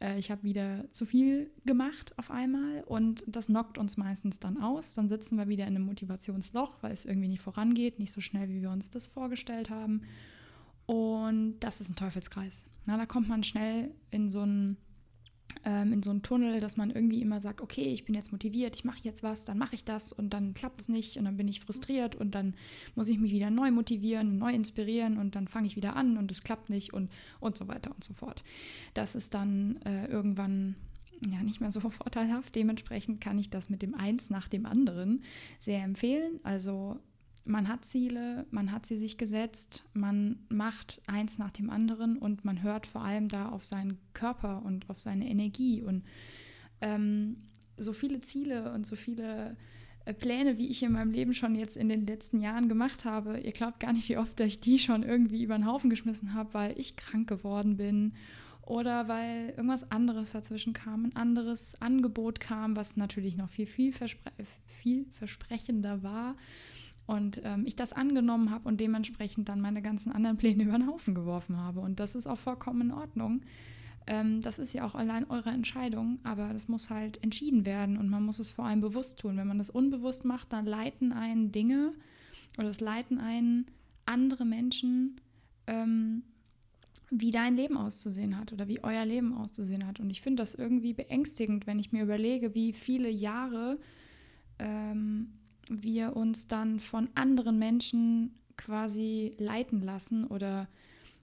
Äh, 0.01 0.17
ich 0.19 0.31
habe 0.31 0.43
wieder 0.43 0.85
zu 0.91 1.05
viel 1.05 1.51
gemacht 1.65 2.17
auf 2.17 2.31
einmal 2.31 2.83
und 2.83 3.23
das 3.27 3.47
knockt 3.47 3.77
uns 3.77 3.97
meistens 3.97 4.39
dann 4.39 4.57
aus. 4.61 4.95
Dann 4.95 5.09
sitzen 5.09 5.37
wir 5.37 5.47
wieder 5.47 5.67
in 5.67 5.75
einem 5.75 5.85
Motivationsloch, 5.85 6.77
weil 6.81 6.91
es 6.91 7.05
irgendwie 7.05 7.27
nicht 7.27 7.41
vorangeht, 7.41 7.99
nicht 7.99 8.11
so 8.11 8.21
schnell, 8.21 8.49
wie 8.49 8.61
wir 8.61 8.71
uns 8.71 8.89
das 8.89 9.07
vorgestellt 9.07 9.69
haben. 9.69 10.03
Und 10.85 11.59
das 11.61 11.81
ist 11.81 11.89
ein 11.89 11.95
Teufelskreis. 11.95 12.65
Na, 12.85 12.97
da 12.97 13.05
kommt 13.05 13.27
man 13.27 13.43
schnell 13.43 13.91
in 14.11 14.29
so 14.29 14.41
einen 14.41 14.77
ähm, 15.63 15.93
in 15.93 16.03
so 16.03 16.11
einen 16.11 16.21
Tunnel, 16.21 16.59
dass 16.59 16.77
man 16.77 16.91
irgendwie 16.91 17.21
immer 17.21 17.41
sagt, 17.41 17.61
okay, 17.61 17.93
ich 17.93 18.05
bin 18.05 18.15
jetzt 18.15 18.31
motiviert, 18.31 18.75
ich 18.75 18.85
mache 18.85 18.99
jetzt 19.03 19.23
was, 19.23 19.45
dann 19.45 19.57
mache 19.57 19.75
ich 19.75 19.83
das 19.83 20.13
und 20.13 20.31
dann 20.31 20.53
klappt 20.53 20.81
es 20.81 20.89
nicht 20.89 21.17
und 21.17 21.25
dann 21.25 21.37
bin 21.37 21.47
ich 21.47 21.61
frustriert 21.61 22.15
und 22.15 22.35
dann 22.35 22.55
muss 22.95 23.09
ich 23.09 23.19
mich 23.19 23.31
wieder 23.31 23.49
neu 23.49 23.71
motivieren, 23.71 24.37
neu 24.37 24.53
inspirieren 24.53 25.17
und 25.17 25.35
dann 25.35 25.47
fange 25.47 25.67
ich 25.67 25.75
wieder 25.75 25.95
an 25.95 26.17
und 26.17 26.31
es 26.31 26.43
klappt 26.43 26.69
nicht 26.69 26.93
und, 26.93 27.11
und 27.39 27.57
so 27.57 27.67
weiter 27.67 27.91
und 27.93 28.03
so 28.03 28.13
fort. 28.13 28.43
Das 28.93 29.15
ist 29.15 29.33
dann 29.33 29.77
äh, 29.85 30.05
irgendwann 30.07 30.75
ja 31.21 31.41
nicht 31.41 31.61
mehr 31.61 31.71
so 31.71 31.79
vorteilhaft. 31.89 32.55
Dementsprechend 32.55 33.21
kann 33.21 33.39
ich 33.39 33.49
das 33.49 33.69
mit 33.69 33.81
dem 33.81 33.95
Eins 33.95 34.29
nach 34.29 34.47
dem 34.47 34.65
anderen 34.65 35.23
sehr 35.59 35.83
empfehlen. 35.83 36.39
Also 36.43 36.99
man 37.45 37.67
hat 37.67 37.85
Ziele, 37.85 38.45
man 38.49 38.71
hat 38.71 38.85
sie 38.85 38.97
sich 38.97 39.17
gesetzt, 39.17 39.85
man 39.93 40.39
macht 40.49 41.01
eins 41.07 41.37
nach 41.37 41.51
dem 41.51 41.69
anderen 41.69 42.17
und 42.17 42.43
man 42.43 42.63
hört 42.63 42.87
vor 42.87 43.03
allem 43.03 43.27
da 43.27 43.49
auf 43.49 43.63
seinen 43.63 43.99
Körper 44.13 44.63
und 44.65 44.89
auf 44.89 44.99
seine 44.99 45.29
Energie. 45.29 45.83
Und 45.83 46.03
ähm, 46.81 47.37
so 47.77 47.93
viele 47.93 48.21
Ziele 48.21 48.73
und 48.73 48.85
so 48.85 48.95
viele 48.95 49.55
äh, 50.05 50.13
Pläne, 50.13 50.57
wie 50.57 50.69
ich 50.69 50.81
in 50.81 50.93
meinem 50.93 51.11
Leben 51.11 51.33
schon 51.33 51.55
jetzt 51.55 51.77
in 51.77 51.87
den 51.87 52.07
letzten 52.07 52.39
Jahren 52.39 52.67
gemacht 52.67 53.05
habe, 53.05 53.39
ihr 53.39 53.51
glaubt 53.51 53.79
gar 53.79 53.93
nicht, 53.93 54.09
wie 54.09 54.17
oft 54.17 54.39
ich 54.39 54.59
die 54.59 54.79
schon 54.79 55.03
irgendwie 55.03 55.43
über 55.43 55.55
den 55.55 55.67
Haufen 55.67 55.89
geschmissen 55.89 56.33
habe, 56.33 56.53
weil 56.53 56.79
ich 56.79 56.95
krank 56.95 57.29
geworden 57.29 57.77
bin 57.77 58.13
oder 58.63 59.07
weil 59.07 59.49
irgendwas 59.49 59.91
anderes 59.91 60.31
dazwischen 60.31 60.73
kam, 60.73 61.05
ein 61.05 61.15
anderes 61.15 61.79
Angebot 61.81 62.39
kam, 62.39 62.75
was 62.75 62.97
natürlich 62.97 63.37
noch 63.37 63.49
viel, 63.49 63.67
viel, 63.67 63.93
verspre 63.93 64.31
viel 64.65 65.05
versprechender 65.11 66.03
war. 66.03 66.35
Und 67.07 67.41
ähm, 67.43 67.65
ich 67.65 67.75
das 67.75 67.93
angenommen 67.93 68.49
habe 68.49 68.67
und 68.67 68.79
dementsprechend 68.79 69.47
dann 69.47 69.61
meine 69.61 69.81
ganzen 69.81 70.11
anderen 70.11 70.37
Pläne 70.37 70.63
über 70.65 70.77
den 70.77 70.87
Haufen 70.87 71.13
geworfen 71.13 71.57
habe. 71.57 71.79
Und 71.79 71.99
das 71.99 72.15
ist 72.15 72.27
auch 72.27 72.37
vollkommen 72.37 72.81
in 72.81 72.91
Ordnung. 72.91 73.41
Ähm, 74.07 74.41
das 74.41 74.59
ist 74.59 74.73
ja 74.73 74.85
auch 74.85 74.95
allein 74.95 75.29
eure 75.29 75.49
Entscheidung, 75.49 76.19
aber 76.23 76.53
das 76.53 76.67
muss 76.67 76.89
halt 76.89 77.23
entschieden 77.23 77.65
werden 77.65 77.97
und 77.97 78.09
man 78.09 78.23
muss 78.23 78.39
es 78.39 78.51
vor 78.51 78.65
allem 78.65 78.81
bewusst 78.81 79.19
tun. 79.19 79.37
Wenn 79.37 79.47
man 79.47 79.57
das 79.57 79.69
unbewusst 79.69 80.25
macht, 80.25 80.53
dann 80.53 80.65
leiten 80.65 81.11
einen 81.11 81.51
Dinge 81.51 81.93
oder 82.57 82.69
es 82.69 82.79
leiten 82.79 83.19
einen 83.19 83.65
andere 84.05 84.45
Menschen, 84.45 85.19
ähm, 85.65 86.23
wie 87.09 87.31
dein 87.31 87.55
Leben 87.55 87.77
auszusehen 87.77 88.37
hat 88.37 88.53
oder 88.53 88.67
wie 88.67 88.83
euer 88.83 89.05
Leben 89.05 89.33
auszusehen 89.33 89.87
hat. 89.87 89.99
Und 89.99 90.11
ich 90.11 90.21
finde 90.21 90.41
das 90.41 90.55
irgendwie 90.55 90.93
beängstigend, 90.93 91.65
wenn 91.65 91.79
ich 91.79 91.91
mir 91.91 92.03
überlege, 92.03 92.53
wie 92.53 92.73
viele 92.73 93.09
Jahre 93.09 93.79
ähm, 94.59 95.33
wir 95.69 96.15
uns 96.15 96.47
dann 96.47 96.79
von 96.79 97.09
anderen 97.15 97.59
Menschen 97.59 98.35
quasi 98.57 99.35
leiten 99.37 99.81
lassen 99.81 100.25
oder 100.25 100.67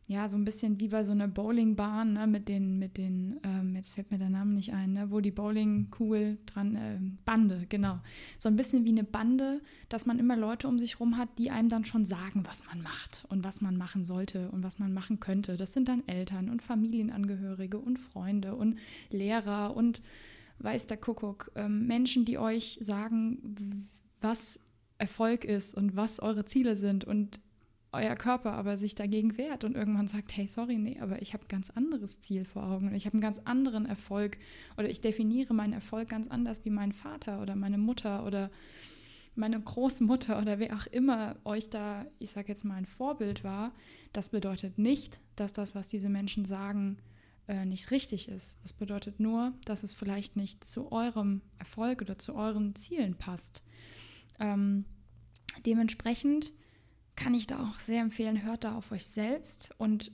ja, 0.08 0.28
so 0.28 0.36
ein 0.36 0.44
bisschen 0.44 0.78
wie 0.80 0.88
bei 0.88 1.04
so 1.04 1.12
einer 1.12 1.28
Bowlingbahn, 1.28 2.12
ne, 2.12 2.26
mit 2.26 2.48
den, 2.48 2.78
mit 2.78 2.98
den, 2.98 3.40
ähm, 3.44 3.74
jetzt 3.76 3.94
fällt 3.94 4.10
mir 4.10 4.18
der 4.18 4.28
Name 4.28 4.52
nicht 4.52 4.74
ein, 4.74 4.92
ne, 4.92 5.10
wo 5.10 5.20
die 5.20 5.30
Bowlingkugel 5.30 6.38
dran, 6.44 6.74
äh, 6.74 6.98
Bande, 7.24 7.66
genau. 7.68 7.98
So 8.36 8.48
ein 8.48 8.56
bisschen 8.56 8.84
wie 8.84 8.90
eine 8.90 9.04
Bande, 9.04 9.62
dass 9.88 10.04
man 10.04 10.18
immer 10.18 10.36
Leute 10.36 10.68
um 10.68 10.78
sich 10.78 11.00
rum 11.00 11.16
hat, 11.16 11.28
die 11.38 11.50
einem 11.50 11.68
dann 11.68 11.84
schon 11.84 12.04
sagen, 12.04 12.42
was 12.46 12.66
man 12.66 12.82
macht 12.82 13.24
und 13.28 13.44
was 13.44 13.60
man 13.60 13.76
machen 13.76 14.04
sollte 14.04 14.50
und 14.50 14.62
was 14.62 14.78
man 14.78 14.92
machen 14.92 15.18
könnte. 15.20 15.56
Das 15.56 15.72
sind 15.72 15.88
dann 15.88 16.06
Eltern 16.06 16.50
und 16.50 16.62
Familienangehörige 16.62 17.78
und 17.78 17.98
Freunde 17.98 18.54
und 18.54 18.78
Lehrer 19.10 19.74
und 19.74 20.02
weiß 20.58 20.88
der 20.88 20.98
Kuckuck, 20.98 21.52
ähm, 21.54 21.86
Menschen, 21.86 22.24
die 22.24 22.38
euch 22.38 22.78
sagen, 22.80 23.88
was 24.22 24.60
Erfolg 24.98 25.44
ist 25.44 25.74
und 25.74 25.96
was 25.96 26.20
eure 26.20 26.44
Ziele 26.44 26.76
sind 26.76 27.04
und 27.04 27.40
euer 27.92 28.16
Körper 28.16 28.52
aber 28.52 28.78
sich 28.78 28.94
dagegen 28.94 29.36
wehrt 29.36 29.64
und 29.64 29.76
irgendwann 29.76 30.08
sagt, 30.08 30.34
hey, 30.36 30.48
sorry, 30.48 30.78
nee, 30.78 30.98
aber 31.00 31.20
ich 31.20 31.34
habe 31.34 31.44
ein 31.44 31.48
ganz 31.48 31.68
anderes 31.70 32.20
Ziel 32.20 32.46
vor 32.46 32.64
Augen 32.64 32.88
und 32.88 32.94
ich 32.94 33.04
habe 33.04 33.14
einen 33.14 33.20
ganz 33.20 33.38
anderen 33.44 33.84
Erfolg 33.84 34.38
oder 34.78 34.88
ich 34.88 35.02
definiere 35.02 35.52
meinen 35.52 35.74
Erfolg 35.74 36.08
ganz 36.08 36.28
anders 36.28 36.64
wie 36.64 36.70
mein 36.70 36.92
Vater 36.92 37.42
oder 37.42 37.54
meine 37.54 37.78
Mutter 37.78 38.24
oder 38.24 38.50
meine 39.34 39.60
Großmutter 39.60 40.40
oder 40.40 40.58
wer 40.58 40.74
auch 40.74 40.86
immer 40.86 41.36
euch 41.44 41.68
da, 41.70 42.06
ich 42.18 42.30
sage 42.30 42.48
jetzt 42.48 42.64
mal, 42.64 42.76
ein 42.76 42.86
Vorbild 42.86 43.44
war, 43.44 43.72
das 44.12 44.30
bedeutet 44.30 44.78
nicht, 44.78 45.20
dass 45.36 45.52
das, 45.52 45.74
was 45.74 45.88
diese 45.88 46.08
Menschen 46.08 46.44
sagen, 46.44 46.98
äh, 47.48 47.64
nicht 47.64 47.90
richtig 47.90 48.28
ist. 48.28 48.58
Das 48.62 48.72
bedeutet 48.72 49.20
nur, 49.20 49.52
dass 49.64 49.82
es 49.82 49.92
vielleicht 49.94 50.36
nicht 50.36 50.64
zu 50.64 50.92
eurem 50.92 51.42
Erfolg 51.58 52.02
oder 52.02 52.18
zu 52.18 52.34
euren 52.34 52.74
Zielen 52.74 53.16
passt. 53.16 53.62
Ähm, 54.40 54.84
dementsprechend 55.66 56.52
kann 57.16 57.34
ich 57.34 57.46
da 57.46 57.62
auch 57.62 57.78
sehr 57.78 58.00
empfehlen, 58.00 58.42
hört 58.42 58.64
da 58.64 58.76
auf 58.76 58.92
euch 58.92 59.06
selbst 59.06 59.70
und 59.78 60.12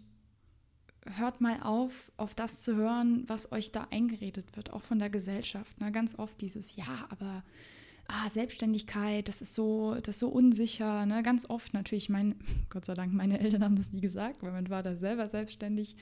hört 1.16 1.40
mal 1.40 1.62
auf, 1.62 2.12
auf 2.16 2.34
das 2.34 2.62
zu 2.62 2.76
hören, 2.76 3.24
was 3.26 3.52
euch 3.52 3.72
da 3.72 3.86
eingeredet 3.90 4.56
wird, 4.56 4.72
auch 4.72 4.82
von 4.82 4.98
der 4.98 5.10
Gesellschaft. 5.10 5.80
Ne? 5.80 5.90
Ganz 5.92 6.18
oft 6.18 6.40
dieses, 6.40 6.76
ja, 6.76 7.06
aber 7.08 7.44
ah, 8.08 8.28
Selbstständigkeit, 8.30 9.28
das 9.28 9.40
ist 9.40 9.54
so, 9.54 9.94
das 9.94 10.16
ist 10.16 10.18
so 10.18 10.28
unsicher. 10.28 11.06
Ne? 11.06 11.22
Ganz 11.22 11.48
oft 11.48 11.72
natürlich, 11.74 12.08
mein, 12.08 12.34
Gott 12.70 12.84
sei 12.84 12.94
Dank, 12.94 13.12
meine 13.12 13.38
Eltern 13.38 13.64
haben 13.64 13.76
das 13.76 13.92
nie 13.92 14.00
gesagt, 14.00 14.42
weil 14.42 14.52
mein 14.52 14.66
Vater 14.66 14.96
selber 14.96 15.28
selbstständig. 15.28 15.96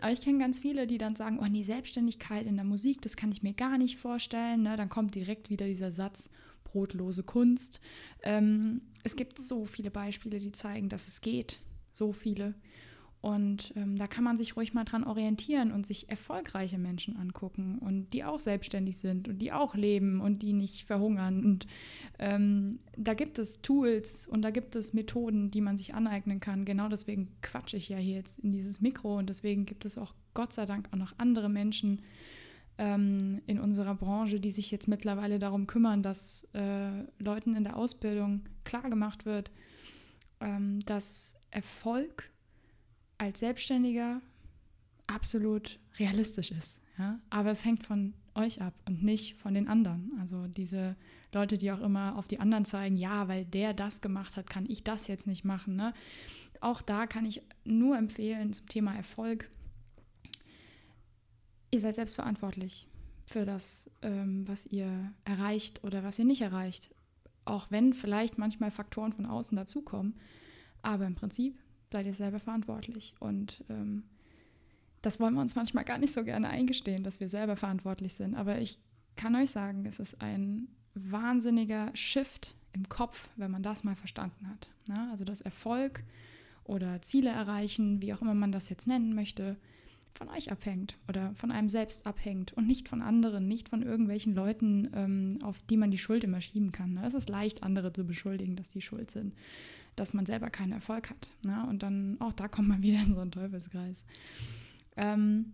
Aber 0.00 0.12
ich 0.12 0.20
kenne 0.20 0.38
ganz 0.38 0.60
viele, 0.60 0.86
die 0.86 0.98
dann 0.98 1.16
sagen, 1.16 1.38
oh 1.40 1.46
nee, 1.46 1.64
Selbstständigkeit 1.64 2.46
in 2.46 2.56
der 2.56 2.64
Musik, 2.64 3.02
das 3.02 3.16
kann 3.16 3.32
ich 3.32 3.42
mir 3.42 3.52
gar 3.52 3.78
nicht 3.78 3.98
vorstellen. 3.98 4.62
Ne? 4.62 4.76
Dann 4.76 4.88
kommt 4.88 5.14
direkt 5.14 5.50
wieder 5.50 5.66
dieser 5.66 5.92
Satz, 5.92 6.30
brotlose 6.72 7.22
Kunst. 7.22 7.80
Ähm, 8.22 8.82
es 9.04 9.16
gibt 9.16 9.38
so 9.38 9.64
viele 9.64 9.90
Beispiele, 9.90 10.38
die 10.38 10.52
zeigen, 10.52 10.88
dass 10.88 11.08
es 11.08 11.20
geht. 11.20 11.60
So 11.92 12.12
viele. 12.12 12.54
Und 13.20 13.72
ähm, 13.74 13.96
da 13.96 14.06
kann 14.06 14.22
man 14.22 14.36
sich 14.36 14.56
ruhig 14.56 14.74
mal 14.74 14.84
dran 14.84 15.02
orientieren 15.02 15.72
und 15.72 15.84
sich 15.84 16.08
erfolgreiche 16.08 16.78
Menschen 16.78 17.16
angucken 17.16 17.78
und 17.78 18.12
die 18.12 18.22
auch 18.22 18.38
selbstständig 18.38 18.98
sind 18.98 19.26
und 19.26 19.40
die 19.40 19.50
auch 19.50 19.74
leben 19.74 20.20
und 20.20 20.40
die 20.40 20.52
nicht 20.52 20.86
verhungern. 20.86 21.44
Und 21.44 21.66
ähm, 22.20 22.78
da 22.96 23.14
gibt 23.14 23.40
es 23.40 23.60
Tools 23.60 24.28
und 24.28 24.42
da 24.42 24.50
gibt 24.50 24.76
es 24.76 24.94
Methoden, 24.94 25.50
die 25.50 25.60
man 25.60 25.76
sich 25.76 25.94
aneignen 25.94 26.38
kann. 26.38 26.64
Genau 26.64 26.88
deswegen 26.88 27.28
quatsche 27.42 27.76
ich 27.76 27.88
ja 27.88 27.96
hier 27.96 28.16
jetzt 28.16 28.38
in 28.38 28.52
dieses 28.52 28.80
Mikro 28.80 29.18
und 29.18 29.28
deswegen 29.28 29.66
gibt 29.66 29.84
es 29.84 29.98
auch 29.98 30.14
Gott 30.34 30.52
sei 30.52 30.66
Dank 30.66 30.88
auch 30.92 30.98
noch 30.98 31.14
andere 31.18 31.48
Menschen, 31.48 32.02
ähm, 32.78 33.42
in 33.46 33.60
unserer 33.60 33.94
Branche, 33.94 34.40
die 34.40 34.52
sich 34.52 34.70
jetzt 34.70 34.88
mittlerweile 34.88 35.38
darum 35.38 35.66
kümmern, 35.66 36.02
dass 36.02 36.46
äh, 36.54 37.02
Leuten 37.18 37.54
in 37.54 37.64
der 37.64 37.76
Ausbildung 37.76 38.42
klargemacht 38.64 39.26
wird, 39.26 39.50
ähm, 40.40 40.80
dass 40.86 41.36
Erfolg 41.50 42.30
als 43.18 43.40
Selbstständiger 43.40 44.22
absolut 45.08 45.80
realistisch 45.98 46.52
ist. 46.52 46.80
Ja? 46.98 47.18
Aber 47.30 47.50
es 47.50 47.64
hängt 47.64 47.84
von 47.84 48.14
euch 48.34 48.62
ab 48.62 48.74
und 48.86 49.02
nicht 49.02 49.36
von 49.36 49.54
den 49.54 49.66
anderen. 49.66 50.12
Also 50.20 50.46
diese 50.46 50.94
Leute, 51.32 51.58
die 51.58 51.72
auch 51.72 51.80
immer 51.80 52.16
auf 52.16 52.28
die 52.28 52.38
anderen 52.38 52.64
zeigen, 52.64 52.96
ja, 52.96 53.26
weil 53.26 53.44
der 53.44 53.74
das 53.74 54.00
gemacht 54.00 54.36
hat, 54.36 54.48
kann 54.48 54.66
ich 54.68 54.84
das 54.84 55.08
jetzt 55.08 55.26
nicht 55.26 55.44
machen. 55.44 55.74
Ne? 55.74 55.92
Auch 56.60 56.80
da 56.80 57.06
kann 57.06 57.26
ich 57.26 57.42
nur 57.64 57.98
empfehlen 57.98 58.52
zum 58.52 58.66
Thema 58.66 58.94
Erfolg 58.94 59.50
ihr 61.70 61.80
seid 61.80 61.96
selbstverantwortlich 61.96 62.86
für 63.26 63.44
das, 63.44 63.90
ähm, 64.02 64.46
was 64.48 64.66
ihr 64.66 65.12
erreicht 65.24 65.84
oder 65.84 66.02
was 66.02 66.18
ihr 66.18 66.24
nicht 66.24 66.40
erreicht. 66.40 66.94
Auch 67.44 67.70
wenn 67.70 67.92
vielleicht 67.92 68.38
manchmal 68.38 68.70
Faktoren 68.70 69.12
von 69.12 69.26
außen 69.26 69.56
dazukommen. 69.56 70.14
Aber 70.82 71.06
im 71.06 71.14
Prinzip 71.14 71.58
seid 71.92 72.06
ihr 72.06 72.14
selber 72.14 72.38
verantwortlich. 72.38 73.14
Und 73.20 73.64
ähm, 73.68 74.04
das 75.02 75.20
wollen 75.20 75.34
wir 75.34 75.40
uns 75.40 75.56
manchmal 75.56 75.84
gar 75.84 75.98
nicht 75.98 76.12
so 76.12 76.24
gerne 76.24 76.48
eingestehen, 76.48 77.04
dass 77.04 77.20
wir 77.20 77.28
selber 77.28 77.56
verantwortlich 77.56 78.14
sind. 78.14 78.34
Aber 78.34 78.58
ich 78.58 78.80
kann 79.16 79.34
euch 79.36 79.50
sagen, 79.50 79.84
es 79.86 79.98
ist 79.98 80.20
ein 80.20 80.68
wahnsinniger 80.94 81.90
Shift 81.94 82.54
im 82.72 82.88
Kopf, 82.88 83.28
wenn 83.36 83.50
man 83.50 83.62
das 83.62 83.84
mal 83.84 83.96
verstanden 83.96 84.48
hat. 84.48 84.70
Na, 84.88 85.10
also 85.10 85.24
das 85.24 85.40
Erfolg 85.40 86.02
oder 86.64 87.00
Ziele 87.02 87.30
erreichen, 87.30 88.02
wie 88.02 88.12
auch 88.12 88.22
immer 88.22 88.34
man 88.34 88.52
das 88.52 88.68
jetzt 88.68 88.86
nennen 88.86 89.14
möchte, 89.14 89.56
von 90.18 90.28
euch 90.28 90.50
abhängt 90.50 90.98
oder 91.08 91.32
von 91.34 91.52
einem 91.52 91.68
selbst 91.68 92.06
abhängt 92.06 92.52
und 92.52 92.66
nicht 92.66 92.88
von 92.88 93.02
anderen, 93.02 93.46
nicht 93.46 93.68
von 93.68 93.82
irgendwelchen 93.82 94.34
Leuten, 94.34 94.90
ähm, 94.92 95.38
auf 95.42 95.62
die 95.62 95.76
man 95.76 95.92
die 95.92 95.98
Schuld 95.98 96.24
immer 96.24 96.40
schieben 96.40 96.72
kann. 96.72 96.94
Ne? 96.94 97.06
Es 97.06 97.14
ist 97.14 97.28
leicht, 97.28 97.62
andere 97.62 97.92
zu 97.92 98.04
beschuldigen, 98.04 98.56
dass 98.56 98.68
die 98.68 98.80
schuld 98.80 99.12
sind, 99.12 99.34
dass 99.94 100.14
man 100.14 100.26
selber 100.26 100.50
keinen 100.50 100.72
Erfolg 100.72 101.08
hat. 101.08 101.30
Ne? 101.46 101.64
Und 101.68 101.84
dann 101.84 102.16
auch 102.20 102.32
da 102.32 102.48
kommt 102.48 102.68
man 102.68 102.82
wieder 102.82 103.00
in 103.00 103.14
so 103.14 103.20
einen 103.20 103.30
Teufelskreis. 103.30 104.04
Ähm, 104.96 105.52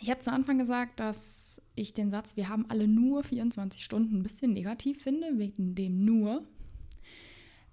ich 0.00 0.08
habe 0.08 0.20
zu 0.20 0.32
Anfang 0.32 0.56
gesagt, 0.56 1.00
dass 1.00 1.60
ich 1.74 1.92
den 1.92 2.10
Satz, 2.10 2.36
wir 2.36 2.48
haben 2.48 2.66
alle 2.68 2.86
nur 2.86 3.24
24 3.24 3.82
Stunden, 3.82 4.20
ein 4.20 4.22
bisschen 4.22 4.52
negativ 4.52 5.02
finde, 5.02 5.36
wegen 5.36 5.74
dem 5.74 6.04
nur. 6.04 6.46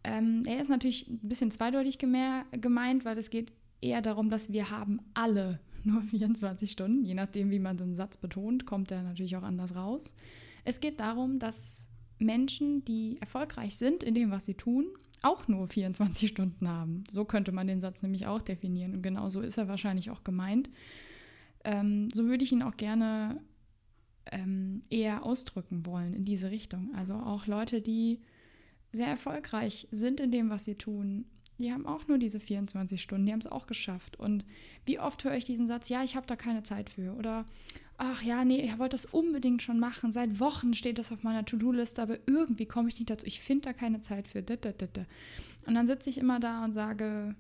Ähm, 0.03 0.41
er 0.45 0.59
ist 0.59 0.69
natürlich 0.69 1.07
ein 1.07 1.29
bisschen 1.29 1.51
zweideutig 1.51 2.00
gemeint, 2.00 3.05
weil 3.05 3.17
es 3.17 3.29
geht 3.29 3.53
eher 3.81 4.01
darum, 4.01 4.29
dass 4.29 4.51
wir 4.51 4.71
haben 4.71 5.00
alle 5.13 5.59
nur 5.86 6.01
24 6.10 6.72
Stunden. 6.72 7.05
Je 7.05 7.13
nachdem, 7.13 7.51
wie 7.51 7.60
man 7.60 7.77
so 7.77 7.84
einen 7.84 7.96
Satz 7.96 8.17
betont, 8.17 8.65
kommt 8.65 8.91
er 8.91 9.03
natürlich 9.03 9.36
auch 9.38 9.43
anders 9.43 9.75
raus. 9.75 10.13
Es 10.63 10.79
geht 10.79 11.00
darum, 11.00 11.39
dass 11.39 11.89
Menschen, 12.19 12.84
die 12.84 13.17
erfolgreich 13.22 13.77
sind 13.77 14.03
in 14.03 14.15
dem, 14.15 14.31
was 14.31 14.46
sie 14.46 14.55
tun, 14.55 14.88
auch 15.22 15.48
nur 15.48 15.67
24 15.67 16.29
Stunden 16.29 16.67
haben. 16.67 17.03
So 17.10 17.25
könnte 17.25 17.51
man 17.51 17.67
den 17.67 17.81
Satz 17.81 18.01
nämlich 18.01 18.27
auch 18.27 18.41
definieren. 18.41 18.93
Und 18.93 19.01
genau 19.01 19.29
so 19.29 19.41
ist 19.41 19.57
er 19.57 19.67
wahrscheinlich 19.67 20.12
auch 20.12 20.24
gemeint. 20.24 20.69
Ähm, 21.63 22.10
so 22.13 22.25
würde 22.25 22.43
ich 22.43 22.51
ihn 22.51 22.63
auch 22.63 22.77
gerne 22.77 23.41
ähm, 24.31 24.81
eher 24.89 25.24
ausdrücken 25.25 25.86
wollen 25.86 26.13
in 26.13 26.25
diese 26.25 26.51
Richtung. 26.51 26.93
Also 26.96 27.15
auch 27.15 27.48
Leute, 27.48 27.81
die 27.81 28.22
sehr 28.91 29.07
erfolgreich 29.07 29.88
sind 29.91 30.19
in 30.19 30.31
dem, 30.31 30.50
was 30.50 30.65
sie 30.65 30.75
tun, 30.75 31.25
die 31.59 31.71
haben 31.71 31.85
auch 31.85 32.07
nur 32.07 32.17
diese 32.17 32.39
24 32.39 33.01
Stunden, 33.01 33.25
die 33.25 33.33
haben 33.33 33.39
es 33.39 33.47
auch 33.47 33.67
geschafft. 33.67 34.19
Und 34.19 34.45
wie 34.85 34.99
oft 34.99 35.23
höre 35.23 35.35
ich 35.35 35.45
diesen 35.45 35.67
Satz, 35.67 35.89
ja, 35.89 36.03
ich 36.03 36.15
habe 36.15 36.27
da 36.27 36.35
keine 36.35 36.63
Zeit 36.63 36.89
für. 36.89 37.13
Oder, 37.13 37.45
ach 37.97 38.21
ja, 38.21 38.45
nee, 38.45 38.61
ich 38.61 38.77
wollte 38.77 38.95
das 38.95 39.05
unbedingt 39.05 39.61
schon 39.61 39.79
machen. 39.79 40.11
Seit 40.11 40.39
Wochen 40.39 40.73
steht 40.73 40.99
das 40.99 41.11
auf 41.11 41.23
meiner 41.23 41.45
To-Do-Liste, 41.45 42.01
aber 42.01 42.19
irgendwie 42.27 42.65
komme 42.65 42.89
ich 42.89 42.99
nicht 42.99 43.09
dazu. 43.09 43.25
Ich 43.25 43.41
finde 43.41 43.69
da 43.69 43.73
keine 43.73 44.01
Zeit 44.01 44.27
für. 44.27 44.39
Und 44.39 45.73
dann 45.73 45.87
sitze 45.87 46.09
ich 46.09 46.19
immer 46.19 46.39
da 46.39 46.63
und 46.63 46.73
sage, 46.73 47.35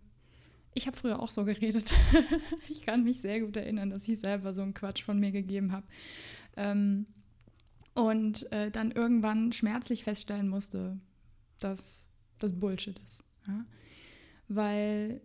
ich 0.73 0.87
habe 0.87 0.97
früher 0.97 1.19
auch 1.19 1.31
so 1.31 1.45
geredet. 1.45 1.91
ich 2.69 2.81
kann 2.81 3.03
mich 3.03 3.21
sehr 3.21 3.41
gut 3.41 3.55
erinnern, 3.55 3.89
dass 3.91 4.07
ich 4.07 4.19
selber 4.19 4.53
so 4.53 4.63
einen 4.63 4.73
Quatsch 4.73 5.03
von 5.03 5.19
mir 5.19 5.31
gegeben 5.31 5.71
habe. 5.71 5.85
Ähm, 6.55 7.05
und 7.93 8.51
äh, 8.51 8.69
dann 8.69 8.91
irgendwann 8.91 9.51
schmerzlich 9.51 10.03
feststellen 10.03 10.47
musste, 10.47 10.99
dass 11.59 12.09
das 12.37 12.53
Bullshit 12.53 12.99
ist. 12.99 13.23
Weil 14.47 15.21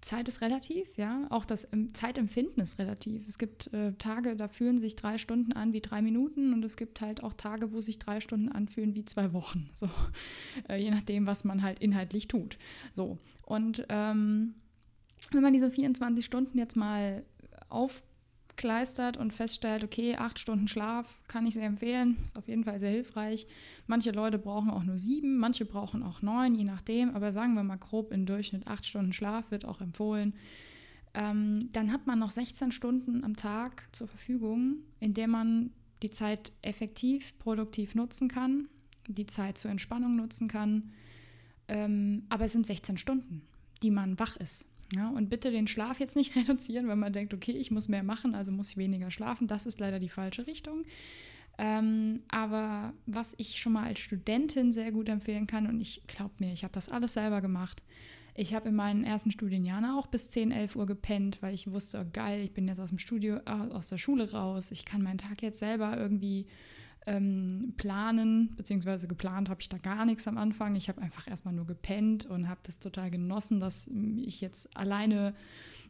Zeit 0.00 0.28
ist 0.28 0.40
relativ, 0.42 0.96
ja. 0.96 1.26
Auch 1.30 1.44
das 1.44 1.68
Zeitempfinden 1.92 2.62
ist 2.62 2.78
relativ. 2.78 3.26
Es 3.26 3.38
gibt 3.38 3.72
äh, 3.72 3.92
Tage, 3.94 4.36
da 4.36 4.46
fühlen 4.46 4.78
sich 4.78 4.94
drei 4.94 5.18
Stunden 5.18 5.52
an 5.52 5.72
wie 5.72 5.80
drei 5.80 6.02
Minuten 6.02 6.52
und 6.52 6.64
es 6.64 6.76
gibt 6.76 7.00
halt 7.00 7.22
auch 7.22 7.34
Tage, 7.34 7.72
wo 7.72 7.80
sich 7.80 7.98
drei 7.98 8.20
Stunden 8.20 8.48
anfühlen 8.48 8.94
wie 8.94 9.04
zwei 9.04 9.32
Wochen. 9.32 9.70
So, 9.74 9.88
äh, 10.68 10.76
je 10.76 10.90
nachdem, 10.90 11.26
was 11.26 11.44
man 11.44 11.62
halt 11.62 11.80
inhaltlich 11.80 12.28
tut. 12.28 12.58
So. 12.92 13.18
Und 13.44 13.86
ähm, 13.88 14.54
wenn 15.32 15.42
man 15.42 15.52
diese 15.52 15.70
24 15.70 16.24
Stunden 16.24 16.58
jetzt 16.58 16.76
mal 16.76 17.24
auf 17.68 18.02
kleistert 18.58 19.16
und 19.16 19.32
feststellt, 19.32 19.82
okay, 19.82 20.16
acht 20.16 20.38
Stunden 20.38 20.68
Schlaf 20.68 21.18
kann 21.28 21.46
ich 21.46 21.54
sehr 21.54 21.64
empfehlen, 21.64 22.18
ist 22.26 22.36
auf 22.36 22.48
jeden 22.48 22.64
Fall 22.64 22.78
sehr 22.78 22.90
hilfreich. 22.90 23.46
Manche 23.86 24.10
Leute 24.10 24.38
brauchen 24.38 24.68
auch 24.68 24.84
nur 24.84 24.98
sieben, 24.98 25.38
manche 25.38 25.64
brauchen 25.64 26.02
auch 26.02 26.20
neun, 26.20 26.54
je 26.54 26.64
nachdem, 26.64 27.14
aber 27.14 27.32
sagen 27.32 27.54
wir 27.54 27.62
mal 27.62 27.78
grob 27.78 28.12
im 28.12 28.26
Durchschnitt 28.26 28.66
acht 28.66 28.84
Stunden 28.84 29.14
Schlaf 29.14 29.50
wird 29.50 29.64
auch 29.64 29.80
empfohlen. 29.80 30.34
Ähm, 31.14 31.70
dann 31.72 31.90
hat 31.92 32.06
man 32.06 32.18
noch 32.18 32.30
16 32.30 32.72
Stunden 32.72 33.24
am 33.24 33.36
Tag 33.36 33.88
zur 33.92 34.08
Verfügung, 34.08 34.78
in 35.00 35.14
der 35.14 35.28
man 35.28 35.70
die 36.02 36.10
Zeit 36.10 36.52
effektiv, 36.60 37.38
produktiv 37.38 37.94
nutzen 37.94 38.28
kann, 38.28 38.68
die 39.08 39.26
Zeit 39.26 39.56
zur 39.56 39.70
Entspannung 39.70 40.16
nutzen 40.16 40.48
kann. 40.48 40.92
Ähm, 41.68 42.24
aber 42.28 42.44
es 42.44 42.52
sind 42.52 42.66
16 42.66 42.98
Stunden, 42.98 43.42
die 43.82 43.90
man 43.90 44.18
wach 44.18 44.36
ist. 44.36 44.66
Ja, 44.96 45.10
und 45.10 45.28
bitte 45.28 45.50
den 45.50 45.66
Schlaf 45.66 46.00
jetzt 46.00 46.16
nicht 46.16 46.34
reduzieren, 46.36 46.88
wenn 46.88 46.98
man 46.98 47.12
denkt, 47.12 47.34
okay, 47.34 47.52
ich 47.52 47.70
muss 47.70 47.88
mehr 47.88 48.02
machen, 48.02 48.34
also 48.34 48.52
muss 48.52 48.70
ich 48.70 48.76
weniger 48.76 49.10
schlafen. 49.10 49.46
Das 49.46 49.66
ist 49.66 49.80
leider 49.80 49.98
die 49.98 50.08
falsche 50.08 50.46
Richtung. 50.46 50.84
Ähm, 51.58 52.22
aber 52.28 52.94
was 53.06 53.34
ich 53.36 53.60
schon 53.60 53.72
mal 53.72 53.84
als 53.84 53.98
Studentin 53.98 54.72
sehr 54.72 54.92
gut 54.92 55.08
empfehlen 55.08 55.46
kann, 55.46 55.66
und 55.66 55.80
ich 55.80 56.02
glaube 56.06 56.34
mir, 56.38 56.52
ich 56.52 56.62
habe 56.62 56.72
das 56.72 56.88
alles 56.88 57.14
selber 57.14 57.40
gemacht. 57.40 57.82
Ich 58.34 58.54
habe 58.54 58.68
in 58.68 58.76
meinen 58.76 59.02
ersten 59.02 59.32
Studienjahren 59.32 59.84
auch 59.84 60.06
bis 60.06 60.30
10, 60.30 60.52
11 60.52 60.76
Uhr 60.76 60.86
gepennt, 60.86 61.38
weil 61.42 61.52
ich 61.52 61.72
wusste, 61.72 62.00
oh, 62.00 62.10
geil, 62.12 62.40
ich 62.44 62.52
bin 62.52 62.68
jetzt 62.68 62.78
aus 62.78 62.90
dem 62.90 62.98
Studio, 62.98 63.38
äh, 63.38 63.72
aus 63.72 63.88
der 63.88 63.98
Schule 63.98 64.30
raus. 64.30 64.70
Ich 64.70 64.84
kann 64.84 65.02
meinen 65.02 65.18
Tag 65.18 65.42
jetzt 65.42 65.58
selber 65.58 65.96
irgendwie 65.98 66.46
ähm, 67.08 67.72
planen, 67.78 68.54
beziehungsweise 68.56 69.08
geplant 69.08 69.48
habe 69.48 69.62
ich 69.62 69.68
da 69.68 69.78
gar 69.78 70.04
nichts 70.04 70.28
am 70.28 70.36
Anfang. 70.36 70.74
Ich 70.76 70.88
habe 70.88 71.00
einfach 71.00 71.26
erstmal 71.26 71.54
nur 71.54 71.66
gepennt 71.66 72.26
und 72.26 72.48
habe 72.48 72.60
das 72.64 72.78
total 72.78 73.10
genossen, 73.10 73.60
dass 73.60 73.88
ich 74.18 74.40
jetzt 74.42 74.76
alleine 74.76 75.34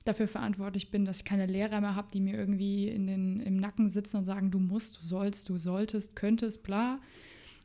dafür 0.04 0.28
verantwortlich 0.28 0.90
bin, 0.90 1.04
dass 1.04 1.18
ich 1.18 1.24
keine 1.24 1.46
Lehrer 1.46 1.80
mehr 1.80 1.96
habe, 1.96 2.08
die 2.12 2.20
mir 2.20 2.36
irgendwie 2.36 2.88
in 2.88 3.08
den, 3.08 3.40
im 3.40 3.56
Nacken 3.56 3.88
sitzen 3.88 4.18
und 4.18 4.24
sagen, 4.24 4.52
du 4.52 4.60
musst, 4.60 4.98
du 4.98 5.02
sollst, 5.02 5.48
du 5.48 5.58
solltest, 5.58 6.14
könntest, 6.14 6.62
bla. 6.62 7.00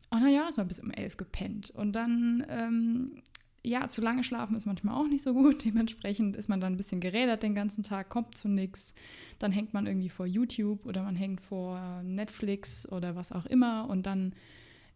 Und 0.10 0.22
naja, 0.22 0.48
ist 0.48 0.58
mal 0.58 0.66
bis 0.66 0.80
um 0.80 0.92
elf 0.92 1.18
gepennt. 1.18 1.70
Und 1.70 1.94
dann 1.94 2.46
ähm, 2.50 3.22
ja, 3.64 3.88
zu 3.88 4.02
lange 4.02 4.24
schlafen 4.24 4.56
ist 4.56 4.66
manchmal 4.66 4.96
auch 4.96 5.08
nicht 5.08 5.24
so 5.24 5.34
gut. 5.34 5.64
Dementsprechend 5.66 6.36
ist 6.36 6.50
man 6.50 6.60
dann 6.60 6.74
ein 6.74 6.78
bisschen 6.78 7.00
gerädert 7.00 7.44
den 7.44 7.56
ganzen 7.56 7.84
Tag, 7.84 8.10
kommt 8.10 8.38
zu 8.38 8.50
nichts. 8.50 8.94
Dann 9.40 9.52
hängt 9.52 9.74
man 9.74 9.88
irgendwie 9.88 10.10
vor 10.10 10.26
YouTube 10.26 10.86
oder 10.86 11.04
man 11.04 11.16
hängt 11.16 11.42
vor 11.42 12.04
Netflix 12.04 12.88
oder 12.92 13.16
was 13.16 13.32
auch 13.32 13.46
immer. 13.46 13.88
Und 13.90 14.06
dann 14.06 14.34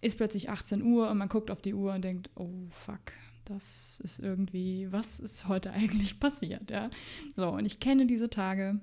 ist 0.02 0.18
plötzlich 0.18 0.50
18 0.50 0.84
Uhr 0.84 1.10
und 1.10 1.18
man 1.18 1.30
guckt 1.30 1.50
auf 1.50 1.62
die 1.62 1.74
Uhr 1.74 1.94
und 1.94 2.04
denkt, 2.04 2.30
oh 2.36 2.68
fuck, 2.70 3.14
das 3.46 4.02
ist 4.04 4.20
irgendwie, 4.20 4.92
was 4.92 5.20
ist 5.20 5.48
heute 5.48 5.72
eigentlich 5.74 6.20
passiert? 6.20 6.70
Ja? 6.70 6.90
So, 7.36 7.50
und 7.50 7.66
ich 7.66 7.80
kenne 7.80 8.06
diese 8.06 8.30
Tage. 8.30 8.80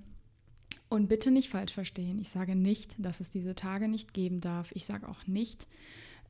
Und 0.90 1.08
bitte 1.08 1.30
nicht 1.30 1.48
falsch 1.48 1.72
verstehen. 1.72 2.18
Ich 2.18 2.28
sage 2.28 2.54
nicht, 2.54 2.94
dass 2.98 3.20
es 3.20 3.30
diese 3.30 3.54
Tage 3.54 3.88
nicht 3.88 4.12
geben 4.14 4.40
darf. 4.40 4.70
Ich 4.74 4.84
sage 4.84 5.08
auch 5.08 5.26
nicht, 5.26 5.66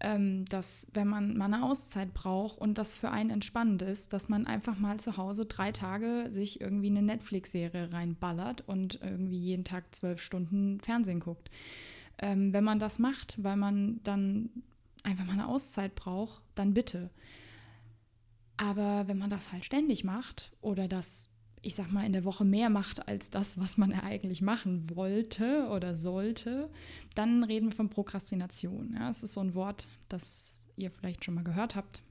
ähm, 0.00 0.44
dass 0.46 0.86
wenn 0.92 1.08
man 1.08 1.36
mal 1.36 1.46
eine 1.46 1.64
Auszeit 1.64 2.14
braucht 2.14 2.58
und 2.58 2.78
das 2.78 2.96
für 2.96 3.10
einen 3.10 3.30
entspannend 3.30 3.82
ist, 3.82 4.12
dass 4.12 4.28
man 4.28 4.46
einfach 4.46 4.78
mal 4.78 4.98
zu 4.98 5.16
Hause 5.16 5.46
drei 5.46 5.72
Tage 5.72 6.26
sich 6.28 6.60
irgendwie 6.60 6.88
eine 6.88 7.02
Netflix-Serie 7.02 7.92
reinballert 7.92 8.64
und 8.66 9.00
irgendwie 9.02 9.38
jeden 9.38 9.64
Tag 9.64 9.94
zwölf 9.94 10.20
Stunden 10.20 10.80
Fernsehen 10.80 11.20
guckt. 11.20 11.50
Ähm, 12.18 12.52
wenn 12.52 12.64
man 12.64 12.78
das 12.78 12.98
macht, 12.98 13.42
weil 13.42 13.56
man 13.56 14.00
dann 14.04 14.50
einfach 15.02 15.26
mal 15.26 15.32
eine 15.32 15.48
Auszeit 15.48 15.94
braucht, 15.94 16.42
dann 16.54 16.74
bitte. 16.74 17.10
Aber 18.56 19.08
wenn 19.08 19.18
man 19.18 19.30
das 19.30 19.52
halt 19.52 19.64
ständig 19.64 20.04
macht 20.04 20.52
oder 20.60 20.86
das 20.86 21.33
ich 21.64 21.74
sag 21.74 21.92
mal, 21.92 22.04
in 22.04 22.12
der 22.12 22.24
Woche 22.24 22.44
mehr 22.44 22.70
macht 22.70 23.08
als 23.08 23.30
das, 23.30 23.58
was 23.58 23.76
man 23.76 23.92
eigentlich 23.92 24.42
machen 24.42 24.90
wollte 24.94 25.68
oder 25.70 25.94
sollte, 25.94 26.70
dann 27.14 27.42
reden 27.44 27.70
wir 27.70 27.76
von 27.76 27.90
Prokrastination. 27.90 28.94
Ja, 28.94 29.08
es 29.08 29.22
ist 29.22 29.34
so 29.34 29.40
ein 29.40 29.54
Wort, 29.54 29.88
das 30.08 30.62
ihr 30.76 30.90
vielleicht 30.90 31.24
schon 31.24 31.34
mal 31.34 31.44
gehört 31.44 31.76
habt. 31.76 32.02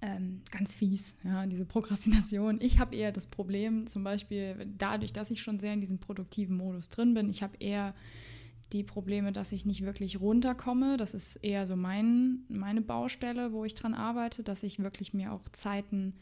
Ähm, 0.00 0.42
ganz 0.52 0.76
fies, 0.76 1.16
ja, 1.24 1.44
diese 1.46 1.64
Prokrastination. 1.64 2.60
Ich 2.60 2.78
habe 2.78 2.94
eher 2.94 3.10
das 3.10 3.26
Problem, 3.26 3.88
zum 3.88 4.04
Beispiel 4.04 4.68
dadurch, 4.78 5.12
dass 5.12 5.30
ich 5.30 5.42
schon 5.42 5.58
sehr 5.58 5.72
in 5.72 5.80
diesem 5.80 5.98
produktiven 5.98 6.56
Modus 6.56 6.88
drin 6.88 7.14
bin, 7.14 7.28
ich 7.28 7.42
habe 7.42 7.56
eher 7.58 7.94
die 8.72 8.84
Probleme, 8.84 9.32
dass 9.32 9.52
ich 9.52 9.66
nicht 9.66 9.82
wirklich 9.82 10.20
runterkomme. 10.20 10.98
Das 10.98 11.14
ist 11.14 11.36
eher 11.36 11.66
so 11.66 11.74
mein, 11.74 12.40
meine 12.48 12.82
Baustelle, 12.82 13.52
wo 13.52 13.64
ich 13.64 13.74
dran 13.74 13.94
arbeite, 13.94 14.42
dass 14.42 14.62
ich 14.62 14.78
wirklich 14.78 15.14
mir 15.14 15.32
auch 15.32 15.48
Zeiten 15.48 16.14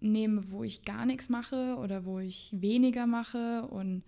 nehme, 0.00 0.50
wo 0.50 0.64
ich 0.64 0.84
gar 0.84 1.06
nichts 1.06 1.28
mache 1.28 1.76
oder 1.76 2.04
wo 2.04 2.18
ich 2.18 2.50
weniger 2.52 3.06
mache. 3.06 3.66
Und 3.68 4.02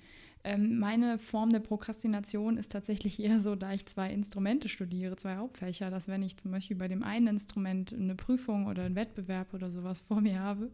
ähm, 0.44 0.78
meine 0.78 1.18
Form 1.18 1.50
der 1.50 1.60
Prokrastination 1.60 2.56
ist 2.56 2.72
tatsächlich 2.72 3.20
eher 3.20 3.38
so, 3.40 3.54
da 3.54 3.72
ich 3.72 3.86
zwei 3.86 4.12
Instrumente 4.12 4.68
studiere, 4.68 5.14
zwei 5.16 5.36
Hauptfächer, 5.36 5.90
dass 5.90 6.08
wenn 6.08 6.22
ich 6.22 6.36
zum 6.36 6.50
Beispiel 6.50 6.76
bei 6.76 6.88
dem 6.88 7.04
einen 7.04 7.28
Instrument 7.28 7.92
eine 7.92 8.16
Prüfung 8.16 8.66
oder 8.66 8.82
einen 8.82 8.96
Wettbewerb 8.96 9.54
oder 9.54 9.70
sowas 9.70 10.00
vor 10.00 10.20
mir 10.20 10.40
habe 10.40 10.72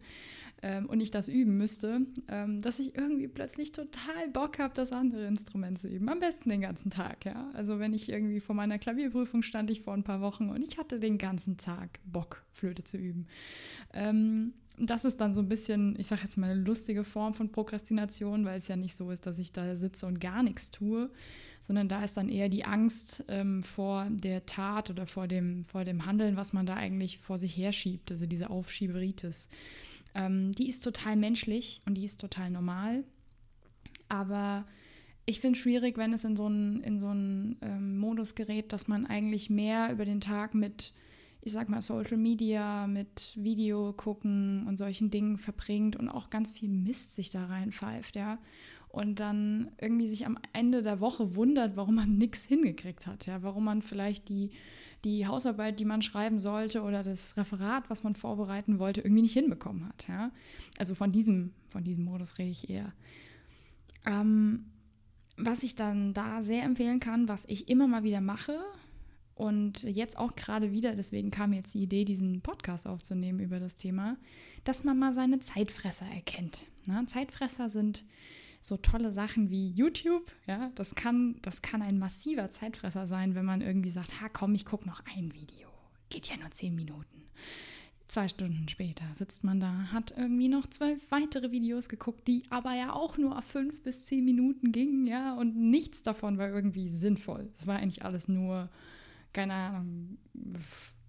ähm, 0.62 0.86
und 0.86 1.00
ich 1.00 1.10
das 1.10 1.28
üben 1.28 1.58
müsste, 1.58 2.00
ähm, 2.28 2.62
dass 2.62 2.78
ich 2.78 2.96
irgendwie 2.96 3.28
plötzlich 3.28 3.70
total 3.72 4.28
Bock 4.32 4.58
habe, 4.58 4.72
das 4.72 4.92
andere 4.92 5.26
Instrument 5.26 5.78
zu 5.78 5.88
üben. 5.88 6.08
Am 6.08 6.18
besten 6.18 6.48
den 6.48 6.62
ganzen 6.62 6.90
Tag, 6.90 7.26
ja. 7.26 7.50
Also 7.52 7.78
wenn 7.78 7.92
ich 7.92 8.08
irgendwie 8.08 8.40
vor 8.40 8.54
meiner 8.54 8.78
Klavierprüfung 8.78 9.42
stand 9.42 9.70
ich 9.70 9.82
vor 9.82 9.92
ein 9.92 10.02
paar 10.02 10.22
Wochen 10.22 10.48
und 10.48 10.62
ich 10.62 10.78
hatte 10.78 10.98
den 10.98 11.18
ganzen 11.18 11.58
Tag 11.58 12.00
Bock, 12.06 12.42
Flöte 12.52 12.84
zu 12.84 12.96
üben. 12.96 13.26
Ähm, 13.92 14.54
das 14.80 15.04
ist 15.04 15.20
dann 15.20 15.32
so 15.32 15.40
ein 15.40 15.48
bisschen, 15.48 15.94
ich 15.98 16.06
sage 16.06 16.22
jetzt 16.22 16.36
mal, 16.36 16.50
eine 16.50 16.60
lustige 16.60 17.04
Form 17.04 17.34
von 17.34 17.50
Prokrastination, 17.50 18.44
weil 18.44 18.58
es 18.58 18.68
ja 18.68 18.76
nicht 18.76 18.94
so 18.94 19.10
ist, 19.10 19.26
dass 19.26 19.38
ich 19.38 19.52
da 19.52 19.76
sitze 19.76 20.06
und 20.06 20.20
gar 20.20 20.42
nichts 20.42 20.70
tue, 20.70 21.10
sondern 21.60 21.88
da 21.88 22.04
ist 22.04 22.16
dann 22.16 22.28
eher 22.28 22.48
die 22.48 22.64
Angst 22.64 23.24
ähm, 23.28 23.62
vor 23.62 24.06
der 24.10 24.46
Tat 24.46 24.90
oder 24.90 25.06
vor 25.06 25.28
dem, 25.28 25.64
vor 25.64 25.84
dem 25.84 26.06
Handeln, 26.06 26.36
was 26.36 26.52
man 26.52 26.66
da 26.66 26.74
eigentlich 26.74 27.18
vor 27.18 27.38
sich 27.38 27.56
herschiebt, 27.56 28.10
also 28.10 28.26
diese 28.26 28.50
Aufschieberitis. 28.50 29.48
Ähm, 30.14 30.52
die 30.52 30.68
ist 30.68 30.84
total 30.84 31.16
menschlich 31.16 31.80
und 31.86 31.94
die 31.94 32.04
ist 32.04 32.20
total 32.20 32.50
normal, 32.50 33.04
aber 34.08 34.66
ich 35.26 35.40
finde 35.40 35.58
es 35.58 35.62
schwierig, 35.62 35.98
wenn 35.98 36.14
es 36.14 36.24
in 36.24 36.36
so 36.36 36.46
einen, 36.46 36.98
so 36.98 37.10
ähm, 37.10 37.98
Modus 37.98 38.34
gerät, 38.34 38.72
dass 38.72 38.88
man 38.88 39.04
eigentlich 39.04 39.50
mehr 39.50 39.92
über 39.92 40.06
den 40.06 40.22
Tag 40.22 40.54
mit 40.54 40.94
ich 41.40 41.52
sag 41.52 41.68
mal, 41.68 41.82
Social 41.82 42.16
Media 42.16 42.86
mit 42.86 43.32
Video 43.36 43.92
gucken 43.92 44.66
und 44.66 44.76
solchen 44.76 45.10
Dingen 45.10 45.38
verbringt 45.38 45.96
und 45.96 46.08
auch 46.08 46.30
ganz 46.30 46.50
viel 46.50 46.68
Mist 46.68 47.14
sich 47.14 47.30
da 47.30 47.46
reinpfeift, 47.46 48.16
ja. 48.16 48.38
Und 48.88 49.20
dann 49.20 49.70
irgendwie 49.80 50.08
sich 50.08 50.26
am 50.26 50.38
Ende 50.52 50.82
der 50.82 51.00
Woche 51.00 51.34
wundert, 51.36 51.76
warum 51.76 51.96
man 51.96 52.16
nichts 52.16 52.44
hingekriegt 52.44 53.06
hat, 53.06 53.26
ja, 53.26 53.42
warum 53.42 53.64
man 53.64 53.82
vielleicht 53.82 54.28
die, 54.28 54.50
die 55.04 55.26
Hausarbeit, 55.26 55.78
die 55.78 55.84
man 55.84 56.02
schreiben 56.02 56.38
sollte 56.38 56.82
oder 56.82 57.02
das 57.02 57.36
Referat, 57.36 57.88
was 57.90 58.02
man 58.02 58.14
vorbereiten 58.14 58.78
wollte, 58.78 59.02
irgendwie 59.02 59.22
nicht 59.22 59.34
hinbekommen 59.34 59.86
hat, 59.86 60.08
ja. 60.08 60.32
Also 60.78 60.94
von 60.94 61.12
diesem, 61.12 61.52
von 61.68 61.84
diesem 61.84 62.04
Modus 62.04 62.38
rede 62.38 62.50
ich 62.50 62.68
eher. 62.68 62.92
Ähm, 64.04 64.64
was 65.36 65.62
ich 65.62 65.76
dann 65.76 66.12
da 66.14 66.42
sehr 66.42 66.64
empfehlen 66.64 66.98
kann, 66.98 67.28
was 67.28 67.44
ich 67.44 67.68
immer 67.68 67.86
mal 67.86 68.02
wieder 68.02 68.20
mache, 68.20 68.58
und 69.38 69.84
jetzt 69.84 70.18
auch 70.18 70.34
gerade 70.34 70.72
wieder, 70.72 70.96
deswegen 70.96 71.30
kam 71.30 71.52
jetzt 71.52 71.72
die 71.72 71.82
Idee, 71.82 72.04
diesen 72.04 72.40
Podcast 72.40 72.88
aufzunehmen 72.88 73.38
über 73.38 73.60
das 73.60 73.76
Thema, 73.76 74.16
dass 74.64 74.82
man 74.82 74.98
mal 74.98 75.14
seine 75.14 75.38
Zeitfresser 75.38 76.06
erkennt. 76.06 76.66
Na, 76.86 77.06
Zeitfresser 77.06 77.70
sind 77.70 78.04
so 78.60 78.76
tolle 78.76 79.12
Sachen 79.12 79.50
wie 79.50 79.70
YouTube. 79.70 80.32
Ja, 80.48 80.72
das 80.74 80.96
kann, 80.96 81.36
das 81.42 81.62
kann 81.62 81.82
ein 81.82 82.00
massiver 82.00 82.50
Zeitfresser 82.50 83.06
sein, 83.06 83.36
wenn 83.36 83.44
man 83.44 83.60
irgendwie 83.60 83.90
sagt, 83.90 84.20
ha 84.20 84.28
komm, 84.28 84.56
ich 84.56 84.64
gucke 84.64 84.88
noch 84.88 85.02
ein 85.16 85.32
Video. 85.34 85.68
Geht 86.10 86.26
ja 86.26 86.36
nur 86.36 86.50
zehn 86.50 86.74
Minuten. 86.74 87.22
Zwei 88.08 88.26
Stunden 88.26 88.66
später 88.68 89.04
sitzt 89.12 89.44
man 89.44 89.60
da, 89.60 89.92
hat 89.92 90.14
irgendwie 90.16 90.48
noch 90.48 90.66
zwölf 90.66 91.00
weitere 91.10 91.52
Videos 91.52 91.88
geguckt, 91.88 92.26
die 92.26 92.42
aber 92.50 92.74
ja 92.74 92.92
auch 92.92 93.18
nur 93.18 93.40
fünf 93.42 93.82
bis 93.84 94.06
zehn 94.06 94.24
Minuten 94.24 94.72
gingen, 94.72 95.06
ja, 95.06 95.34
und 95.34 95.54
nichts 95.54 96.02
davon 96.02 96.38
war 96.38 96.48
irgendwie 96.48 96.88
sinnvoll. 96.88 97.50
Es 97.54 97.68
war 97.68 97.76
eigentlich 97.76 98.04
alles 98.04 98.26
nur 98.26 98.70
keine 99.32 99.54
Ahnung, 99.54 100.18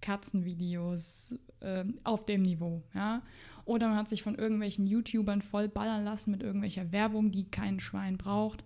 Katzenvideos 0.00 1.38
äh, 1.60 1.84
auf 2.04 2.24
dem 2.24 2.42
Niveau, 2.42 2.82
ja. 2.94 3.22
Oder 3.64 3.88
man 3.88 3.98
hat 3.98 4.08
sich 4.08 4.22
von 4.22 4.34
irgendwelchen 4.34 4.86
YouTubern 4.86 5.42
voll 5.42 5.68
ballern 5.68 6.04
lassen 6.04 6.30
mit 6.30 6.42
irgendwelcher 6.42 6.90
Werbung, 6.92 7.30
die 7.30 7.44
kein 7.50 7.78
Schwein 7.78 8.16
braucht. 8.16 8.64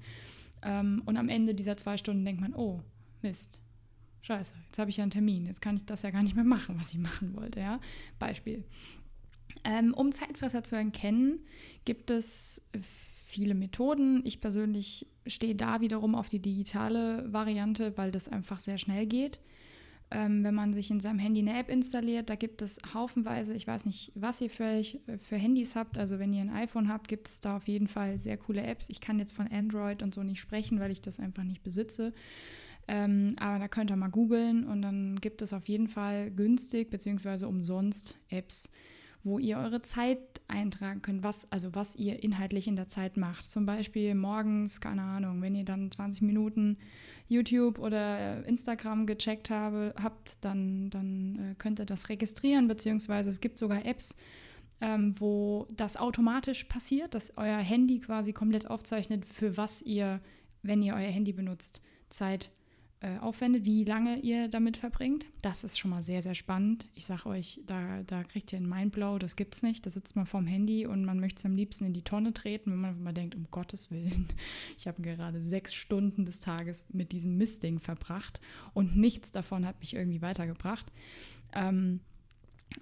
Ähm, 0.62 1.02
und 1.04 1.16
am 1.16 1.28
Ende 1.28 1.54
dieser 1.54 1.76
zwei 1.76 1.96
Stunden 1.96 2.24
denkt 2.24 2.40
man, 2.40 2.54
oh, 2.54 2.82
Mist. 3.22 3.62
Scheiße, 4.22 4.54
jetzt 4.66 4.78
habe 4.78 4.88
ich 4.88 4.96
ja 4.96 5.02
einen 5.02 5.10
Termin. 5.10 5.44
Jetzt 5.44 5.60
kann 5.60 5.76
ich 5.76 5.84
das 5.84 6.02
ja 6.02 6.10
gar 6.10 6.22
nicht 6.22 6.34
mehr 6.34 6.44
machen, 6.44 6.78
was 6.78 6.92
ich 6.92 6.98
machen 6.98 7.34
wollte. 7.34 7.60
Ja? 7.60 7.80
Beispiel. 8.18 8.64
Ähm, 9.64 9.92
um 9.92 10.12
Zeitfresser 10.12 10.62
zu 10.62 10.76
erkennen, 10.76 11.40
gibt 11.84 12.10
es 12.10 12.62
viele 13.34 13.54
Methoden. 13.54 14.22
Ich 14.24 14.40
persönlich 14.40 15.06
stehe 15.26 15.54
da 15.54 15.80
wiederum 15.80 16.14
auf 16.14 16.28
die 16.28 16.40
digitale 16.40 17.32
Variante, 17.32 17.96
weil 17.96 18.10
das 18.10 18.28
einfach 18.28 18.58
sehr 18.58 18.78
schnell 18.78 19.06
geht. 19.06 19.40
Ähm, 20.10 20.44
wenn 20.44 20.54
man 20.54 20.74
sich 20.74 20.90
in 20.90 21.00
seinem 21.00 21.18
Handy 21.18 21.40
eine 21.40 21.58
App 21.58 21.68
installiert, 21.68 22.30
da 22.30 22.36
gibt 22.36 22.62
es 22.62 22.78
haufenweise, 22.92 23.54
ich 23.54 23.66
weiß 23.66 23.86
nicht, 23.86 24.12
was 24.14 24.40
ihr 24.40 24.50
für, 24.50 24.82
für 25.18 25.36
Handys 25.36 25.74
habt, 25.74 25.98
also 25.98 26.18
wenn 26.18 26.32
ihr 26.32 26.42
ein 26.42 26.50
iPhone 26.50 26.88
habt, 26.88 27.08
gibt 27.08 27.26
es 27.26 27.40
da 27.40 27.56
auf 27.56 27.66
jeden 27.66 27.88
Fall 27.88 28.18
sehr 28.18 28.36
coole 28.36 28.62
Apps. 28.62 28.90
Ich 28.90 29.00
kann 29.00 29.18
jetzt 29.18 29.32
von 29.32 29.48
Android 29.48 30.02
und 30.02 30.14
so 30.14 30.22
nicht 30.22 30.40
sprechen, 30.40 30.78
weil 30.78 30.92
ich 30.92 31.00
das 31.00 31.18
einfach 31.18 31.42
nicht 31.42 31.62
besitze. 31.62 32.12
Ähm, 32.86 33.34
aber 33.38 33.58
da 33.58 33.66
könnt 33.66 33.90
ihr 33.90 33.96
mal 33.96 34.08
googeln 34.10 34.66
und 34.66 34.82
dann 34.82 35.20
gibt 35.20 35.40
es 35.42 35.52
auf 35.52 35.68
jeden 35.68 35.88
Fall 35.88 36.30
günstig 36.30 36.90
bzw. 36.90 37.46
umsonst 37.46 38.16
Apps, 38.28 38.70
wo 39.24 39.38
ihr 39.38 39.56
eure 39.56 39.80
Zeit 39.80 40.18
eintragen 40.48 41.00
könnt, 41.00 41.22
was, 41.22 41.50
also 41.50 41.74
was 41.74 41.96
ihr 41.96 42.22
inhaltlich 42.22 42.68
in 42.68 42.76
der 42.76 42.88
Zeit 42.88 43.16
macht. 43.16 43.48
Zum 43.48 43.64
Beispiel 43.64 44.14
morgens, 44.14 44.80
keine 44.80 45.02
Ahnung, 45.02 45.40
wenn 45.40 45.54
ihr 45.54 45.64
dann 45.64 45.90
20 45.90 46.22
Minuten 46.22 46.76
YouTube 47.26 47.78
oder 47.78 48.44
Instagram 48.44 49.06
gecheckt 49.06 49.48
habe, 49.48 49.94
habt, 50.00 50.44
dann, 50.44 50.90
dann 50.90 51.38
äh, 51.38 51.54
könnt 51.56 51.80
ihr 51.80 51.86
das 51.86 52.10
registrieren, 52.10 52.68
beziehungsweise 52.68 53.30
es 53.30 53.40
gibt 53.40 53.58
sogar 53.58 53.86
Apps, 53.86 54.14
ähm, 54.82 55.18
wo 55.18 55.66
das 55.74 55.96
automatisch 55.96 56.64
passiert, 56.64 57.14
dass 57.14 57.38
euer 57.38 57.58
Handy 57.58 58.00
quasi 58.00 58.34
komplett 58.34 58.68
aufzeichnet, 58.68 59.24
für 59.24 59.56
was 59.56 59.80
ihr, 59.80 60.20
wenn 60.62 60.82
ihr 60.82 60.94
euer 60.94 61.10
Handy 61.10 61.32
benutzt, 61.32 61.80
Zeit 62.10 62.52
äh, 63.04 63.18
aufwendet, 63.18 63.66
wie 63.66 63.84
lange 63.84 64.18
ihr 64.20 64.48
damit 64.48 64.78
verbringt. 64.78 65.26
Das 65.42 65.62
ist 65.62 65.78
schon 65.78 65.90
mal 65.90 66.02
sehr, 66.02 66.22
sehr 66.22 66.34
spannend. 66.34 66.88
Ich 66.94 67.04
sage 67.04 67.26
euch, 67.26 67.60
da, 67.66 68.02
da 68.02 68.24
kriegt 68.24 68.50
ihr 68.50 68.56
einen 68.56 68.68
Mindblow, 68.68 69.18
das 69.18 69.36
gibt's 69.36 69.62
nicht. 69.62 69.84
Da 69.84 69.90
sitzt 69.90 70.16
man 70.16 70.24
vorm 70.24 70.46
Handy 70.46 70.86
und 70.86 71.04
man 71.04 71.20
möchte 71.20 71.40
es 71.40 71.44
am 71.44 71.54
liebsten 71.54 71.84
in 71.84 71.92
die 71.92 72.00
Tonne 72.00 72.32
treten, 72.32 72.70
wenn 72.70 72.80
man 72.80 73.02
mal 73.02 73.12
denkt, 73.12 73.34
um 73.34 73.46
Gottes 73.50 73.90
Willen, 73.90 74.26
ich 74.78 74.86
habe 74.86 75.02
gerade 75.02 75.42
sechs 75.42 75.74
Stunden 75.74 76.24
des 76.24 76.40
Tages 76.40 76.86
mit 76.94 77.12
diesem 77.12 77.36
Mistding 77.36 77.78
verbracht 77.78 78.40
und 78.72 78.96
nichts 78.96 79.32
davon 79.32 79.66
hat 79.66 79.80
mich 79.80 79.92
irgendwie 79.92 80.22
weitergebracht. 80.22 80.90
Ähm, 81.52 82.00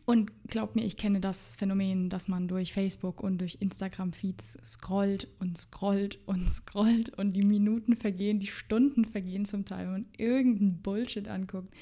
und 0.04 0.32
glaubt 0.48 0.76
mir, 0.76 0.84
ich 0.84 0.96
kenne 0.96 1.20
das 1.20 1.54
Phänomen, 1.54 2.08
dass 2.08 2.28
man 2.28 2.48
durch 2.48 2.72
Facebook 2.72 3.22
und 3.22 3.38
durch 3.38 3.58
Instagram-Feeds 3.60 4.58
scrollt 4.64 5.28
und 5.38 5.56
scrollt 5.56 6.18
und 6.26 6.48
scrollt 6.50 7.10
und 7.18 7.34
die 7.34 7.46
Minuten 7.46 7.96
vergehen, 7.96 8.40
die 8.40 8.46
Stunden 8.46 9.04
vergehen 9.04 9.44
zum 9.44 9.64
Teil, 9.64 9.86
wenn 9.86 9.92
man 9.92 10.06
irgendeinen 10.16 10.82
Bullshit 10.82 11.28
anguckt. 11.28 11.72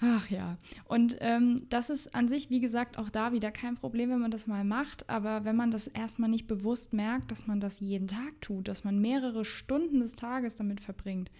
Ach 0.00 0.30
ja, 0.30 0.58
und 0.84 1.16
ähm, 1.20 1.66
das 1.70 1.90
ist 1.90 2.14
an 2.14 2.28
sich, 2.28 2.50
wie 2.50 2.60
gesagt, 2.60 2.98
auch 2.98 3.10
da 3.10 3.32
wieder 3.32 3.50
kein 3.50 3.74
Problem, 3.74 4.10
wenn 4.10 4.20
man 4.20 4.30
das 4.30 4.46
mal 4.46 4.62
macht. 4.62 5.08
Aber 5.10 5.44
wenn 5.44 5.56
man 5.56 5.72
das 5.72 5.88
erstmal 5.88 6.30
nicht 6.30 6.46
bewusst 6.46 6.92
merkt, 6.92 7.32
dass 7.32 7.48
man 7.48 7.58
das 7.58 7.80
jeden 7.80 8.06
Tag 8.06 8.40
tut, 8.40 8.68
dass 8.68 8.84
man 8.84 9.00
mehrere 9.00 9.44
Stunden 9.44 9.98
des 9.98 10.14
Tages 10.14 10.54
damit 10.54 10.80
verbringt, 10.80 11.32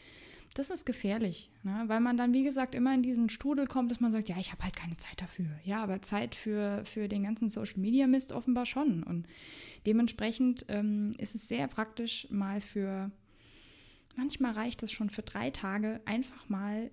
das 0.58 0.70
ist 0.70 0.84
gefährlich, 0.84 1.50
ne? 1.62 1.84
weil 1.86 2.00
man 2.00 2.16
dann, 2.16 2.34
wie 2.34 2.44
gesagt, 2.44 2.74
immer 2.74 2.92
in 2.94 3.02
diesen 3.02 3.28
Strudel 3.28 3.66
kommt, 3.66 3.90
dass 3.90 4.00
man 4.00 4.10
sagt, 4.10 4.28
ja, 4.28 4.36
ich 4.38 4.52
habe 4.52 4.64
halt 4.64 4.76
keine 4.76 4.96
Zeit 4.96 5.20
dafür. 5.20 5.46
Ja, 5.64 5.82
aber 5.82 6.02
Zeit 6.02 6.34
für, 6.34 6.82
für 6.84 7.08
den 7.08 7.22
ganzen 7.22 7.48
Social-Media-Mist 7.48 8.32
offenbar 8.32 8.66
schon. 8.66 9.02
Und 9.02 9.28
dementsprechend 9.86 10.66
ähm, 10.68 11.12
ist 11.18 11.34
es 11.34 11.48
sehr 11.48 11.68
praktisch, 11.68 12.26
mal 12.30 12.60
für, 12.60 13.10
manchmal 14.16 14.52
reicht 14.52 14.82
es 14.82 14.90
schon 14.90 15.10
für 15.10 15.22
drei 15.22 15.50
Tage, 15.50 16.00
einfach 16.04 16.48
mal 16.48 16.90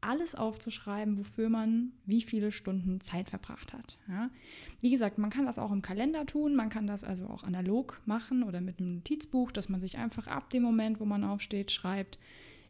alles 0.00 0.34
aufzuschreiben, 0.34 1.18
wofür 1.18 1.48
man 1.48 1.92
wie 2.06 2.22
viele 2.22 2.52
Stunden 2.52 3.00
Zeit 3.00 3.28
verbracht 3.28 3.72
hat. 3.72 3.98
Ja? 4.08 4.30
Wie 4.80 4.90
gesagt, 4.90 5.18
man 5.18 5.30
kann 5.30 5.46
das 5.46 5.58
auch 5.58 5.72
im 5.72 5.82
Kalender 5.82 6.24
tun, 6.24 6.54
man 6.54 6.68
kann 6.68 6.86
das 6.86 7.02
also 7.02 7.26
auch 7.26 7.42
analog 7.42 8.00
machen 8.06 8.44
oder 8.44 8.60
mit 8.60 8.78
einem 8.78 8.96
Notizbuch, 8.96 9.50
dass 9.50 9.68
man 9.68 9.80
sich 9.80 9.98
einfach 9.98 10.28
ab 10.28 10.50
dem 10.50 10.62
Moment, 10.62 11.00
wo 11.00 11.04
man 11.04 11.24
aufsteht, 11.24 11.72
schreibt, 11.72 12.18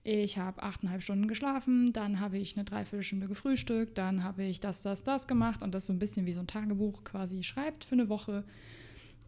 ich 0.09 0.39
habe 0.39 0.63
achteinhalb 0.63 1.03
Stunden 1.03 1.29
geschlafen, 1.29 1.93
dann 1.93 2.19
habe 2.19 2.39
ich 2.39 2.57
eine 2.57 2.65
Dreiviertelstunde 2.65 3.29
gefrühstückt, 3.29 3.99
dann 3.99 4.25
habe 4.25 4.43
ich 4.43 4.59
das, 4.59 4.83
das, 4.83 5.03
das 5.03 5.29
gemacht 5.29 5.63
und 5.63 5.75
das 5.75 5.87
so 5.87 5.93
ein 5.93 5.99
bisschen 5.99 6.25
wie 6.25 6.33
so 6.33 6.41
ein 6.41 6.47
Tagebuch 6.47 7.05
quasi 7.05 7.43
schreibt 7.43 7.85
für 7.85 7.95
eine 7.95 8.09
Woche. 8.09 8.45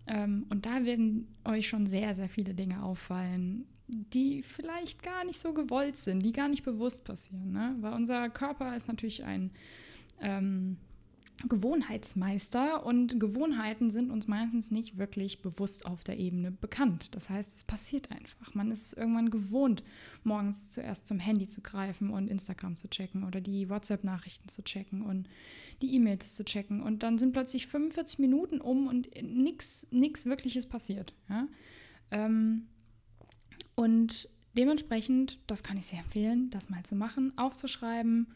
Ähm, 0.07 0.47
und 0.49 0.65
da 0.65 0.85
werden 0.87 1.37
euch 1.45 1.69
schon 1.69 1.87
sehr, 1.87 2.15
sehr 2.15 2.31
viele 2.31 2.55
Dinge 2.55 2.83
auffallen, 2.83 3.67
die 3.89 4.43
vielleicht 4.43 5.03
gar 5.03 5.25
nicht 5.25 5.39
so 5.39 5.53
gewollt 5.53 5.97
sind, 5.97 6.21
die 6.21 6.33
gar 6.33 6.49
nicht 6.49 6.65
bewusst 6.65 7.05
passieren. 7.05 7.53
Ne? 7.53 7.77
Weil 7.81 7.93
unser 7.93 8.31
Körper 8.31 8.75
ist 8.75 8.89
natürlich 8.89 9.25
ein 9.25 9.51
ähm, 10.23 10.79
Gewohnheitsmeister 11.49 12.85
und 12.85 13.19
Gewohnheiten 13.19 13.91
sind 13.91 14.11
uns 14.11 14.27
meistens 14.27 14.71
nicht 14.71 14.99
wirklich 14.99 15.43
bewusst 15.43 15.87
auf 15.87 16.05
der 16.05 16.19
Ebene 16.19 16.51
bekannt. 16.51 17.15
Das 17.15 17.31
heißt, 17.31 17.55
es 17.55 17.65
passiert 17.65 18.11
einfach. 18.11 18.55
Man 18.55 18.71
ist 18.71 18.93
irgendwann 18.93 19.31
gewohnt, 19.31 19.83
morgens 20.23 20.73
zuerst 20.73 21.07
zum 21.07 21.19
Handy 21.19 21.49
zu 21.49 21.63
greifen 21.63 22.11
und 22.11 22.29
Instagram 22.29 22.77
zu 22.77 22.89
checken 22.89 23.25
oder 23.25 23.41
die 23.41 23.71
WhatsApp-Nachrichten 23.71 24.49
zu 24.49 24.63
checken 24.63 25.03
und 25.03 25.29
die 25.83 25.95
E-Mails 25.95 26.35
zu 26.35 26.45
checken 26.45 26.83
und 26.83 27.03
dann 27.03 27.17
sind 27.17 27.33
plötzlich 27.33 27.67
45 27.67 28.19
Minuten 28.19 28.61
um 28.61 28.87
und 28.87 29.09
nichts 29.23 29.87
Wirkliches 30.27 30.67
passiert. 30.67 31.15
Ja? 31.29 31.49
Ähm, 32.11 32.67
und 33.75 34.29
dementsprechend, 34.57 35.39
das 35.47 35.63
kann 35.63 35.79
ich 35.79 35.87
sehr 35.87 36.01
empfehlen, 36.01 36.51
das 36.51 36.69
mal 36.69 36.83
zu 36.83 36.95
machen, 36.95 37.33
aufzuschreiben, 37.37 38.35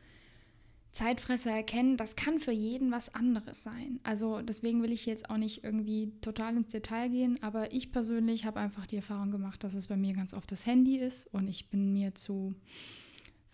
Zeitfresser 0.94 1.50
erkennen, 1.50 1.96
das 1.96 2.14
kann 2.14 2.38
für 2.38 2.52
jeden 2.52 2.92
was 2.92 3.12
anderes 3.16 3.64
sein. 3.64 3.98
Also 4.04 4.42
deswegen 4.42 4.80
will 4.80 4.92
ich 4.92 5.06
jetzt 5.06 5.28
auch 5.28 5.38
nicht 5.38 5.64
irgendwie 5.64 6.12
total 6.20 6.56
ins 6.56 6.68
Detail 6.68 7.08
gehen, 7.08 7.36
aber 7.42 7.72
ich 7.72 7.90
persönlich 7.90 8.44
habe 8.44 8.60
einfach 8.60 8.86
die 8.86 8.96
Erfahrung 8.96 9.32
gemacht, 9.32 9.64
dass 9.64 9.74
es 9.74 9.88
bei 9.88 9.96
mir 9.96 10.14
ganz 10.14 10.34
oft 10.34 10.52
das 10.52 10.66
Handy 10.66 10.96
ist 10.98 11.26
und 11.26 11.48
ich 11.48 11.68
bin 11.68 11.92
mir 11.92 12.14
zu 12.14 12.54